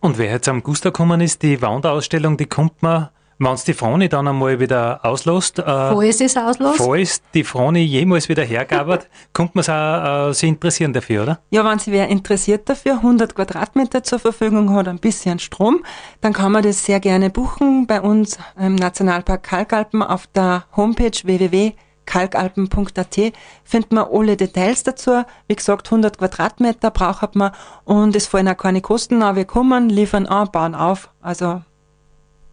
Und 0.00 0.18
wer 0.18 0.30
jetzt 0.30 0.48
am 0.48 0.62
Guster 0.62 0.90
gekommen 0.90 1.20
ist, 1.20 1.42
die 1.42 1.60
Wanderausstellung, 1.60 2.36
die 2.36 2.46
kommt 2.46 2.82
man, 2.82 3.08
wenn 3.38 3.52
es 3.52 3.64
die 3.64 3.74
Froni 3.74 4.08
dann 4.08 4.28
einmal 4.28 4.60
wieder 4.60 5.04
auslässt. 5.04 5.58
Äh, 5.58 5.64
falls 5.64 6.20
es 6.20 6.36
auslässt. 6.36 6.78
Falls 6.78 7.22
die 7.34 7.44
Froni 7.44 7.80
jemals 7.80 8.28
wieder 8.28 8.44
hergabert, 8.44 9.08
kommt 9.32 9.54
man 9.54 9.64
auch 9.64 10.28
äh, 10.28 10.34
sich 10.34 10.48
interessieren 10.48 10.92
dafür, 10.92 11.22
oder? 11.24 11.40
Ja, 11.50 11.64
wenn 11.64 11.78
sich 11.78 11.92
wer 11.92 12.08
interessiert 12.08 12.68
dafür, 12.68 12.94
100 12.94 13.34
Quadratmeter 13.34 14.02
zur 14.02 14.18
Verfügung 14.20 14.72
hat, 14.74 14.86
ein 14.86 14.98
bisschen 14.98 15.38
Strom, 15.40 15.84
dann 16.20 16.32
kann 16.32 16.52
man 16.52 16.62
das 16.62 16.84
sehr 16.84 17.00
gerne 17.00 17.30
buchen 17.30 17.86
bei 17.86 18.00
uns 18.00 18.38
im 18.58 18.76
Nationalpark 18.76 19.42
Kalkalpen 19.42 20.02
auf 20.02 20.28
der 20.28 20.64
Homepage 20.76 21.10
www 21.24 21.72
kalkalpen.at 22.08 23.32
findet 23.64 23.92
man 23.92 24.06
alle 24.10 24.36
Details 24.36 24.82
dazu. 24.82 25.22
Wie 25.46 25.54
gesagt, 25.54 25.86
100 25.88 26.18
Quadratmeter 26.18 26.90
braucht 26.90 27.34
man 27.34 27.52
und 27.84 28.16
es 28.16 28.26
fallen 28.26 28.48
auch 28.48 28.56
keine 28.56 28.80
Kosten 28.80 29.22
an. 29.22 29.36
Wir 29.36 29.44
kommen, 29.44 29.90
liefern 29.90 30.26
an, 30.26 30.50
bauen 30.50 30.74
auf. 30.74 31.10
Also 31.20 31.62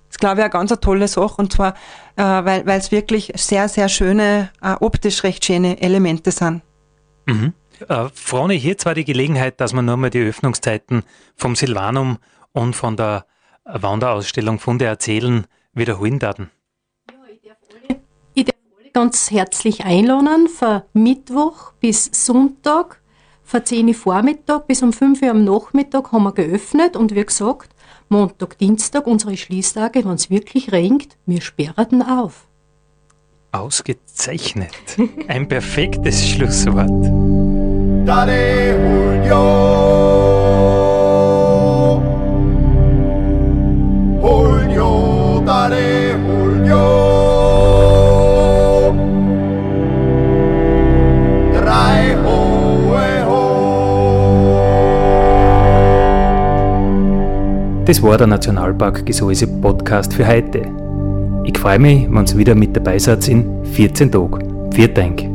das 0.09 0.19
glaube 0.19 0.37
ich 0.37 0.43
eine 0.43 0.51
ganz 0.51 0.73
tolle 0.81 1.07
Sache 1.07 1.35
und 1.37 1.53
zwar, 1.53 1.73
äh, 2.17 2.23
weil 2.23 2.69
es 2.69 2.91
wirklich 2.91 3.31
sehr, 3.35 3.69
sehr 3.69 3.87
schöne, 3.87 4.49
äh, 4.61 4.75
optisch 4.79 5.23
recht 5.23 5.45
schöne 5.45 5.81
Elemente 5.81 6.31
sind. 6.31 6.61
Mhm. 7.25 7.53
Äh, 7.87 8.09
Froni, 8.13 8.59
hier 8.59 8.77
zwar 8.77 8.93
die 8.93 9.05
Gelegenheit, 9.05 9.61
dass 9.61 9.73
wir 9.73 9.81
nur 9.81 9.97
mal 9.97 10.09
die 10.09 10.21
Öffnungszeiten 10.21 11.03
vom 11.35 11.55
Silvanum 11.55 12.17
und 12.51 12.75
von 12.75 12.97
der 12.97 13.25
Wanderausstellung 13.63 14.59
Funde 14.59 14.85
erzählen, 14.85 15.47
wiederholen 15.73 16.21
werden 16.21 16.51
ganz 18.95 19.29
herzlich 19.29 19.83
einladen 19.83 20.47
von 20.47 20.81
Mittwoch 20.93 21.73
bis 21.81 22.09
Sonntag, 22.13 23.01
von 23.43 23.65
10 23.65 23.89
Uhr 23.89 23.93
Vormittag 23.93 24.67
bis 24.67 24.81
um 24.83 24.93
5 24.93 25.21
Uhr 25.21 25.31
am 25.31 25.43
Nachmittag 25.43 26.13
haben 26.13 26.23
wir 26.23 26.31
geöffnet 26.31 26.95
und 26.95 27.13
wie 27.13 27.25
gesagt, 27.25 27.75
Montag, 28.07 28.57
Dienstag, 28.57 29.05
unsere 29.05 29.35
Schließtage, 29.35 30.05
wenn 30.05 30.13
es 30.13 30.29
wirklich 30.29 30.71
regnet, 30.71 31.17
wir 31.25 31.41
sperren 31.41 32.03
auf. 32.03 32.47
Ausgezeichnet. 33.51 34.71
Ein 35.27 35.49
perfektes 35.49 36.25
Schlusswort. 36.25 36.87
Dale 38.07 39.27
Das 57.85 58.01
war 58.01 58.17
der 58.17 58.25
Nationalpark 58.25 59.05
Gesäuse 59.05 59.45
Podcast 59.45 60.11
für 60.11 60.25
heute. 60.27 60.63
Ich 61.43 61.55
freue 61.55 61.77
mich, 61.77 62.07
wenn 62.09 62.25
ihr 62.25 62.37
wieder 62.37 62.55
mit 62.55 62.75
dabei 62.75 62.97
seid 62.97 63.27
in 63.27 63.63
14 63.63 64.11
Tagen. 64.11 64.71
Vielen 64.73 64.93
Dank. 64.95 65.34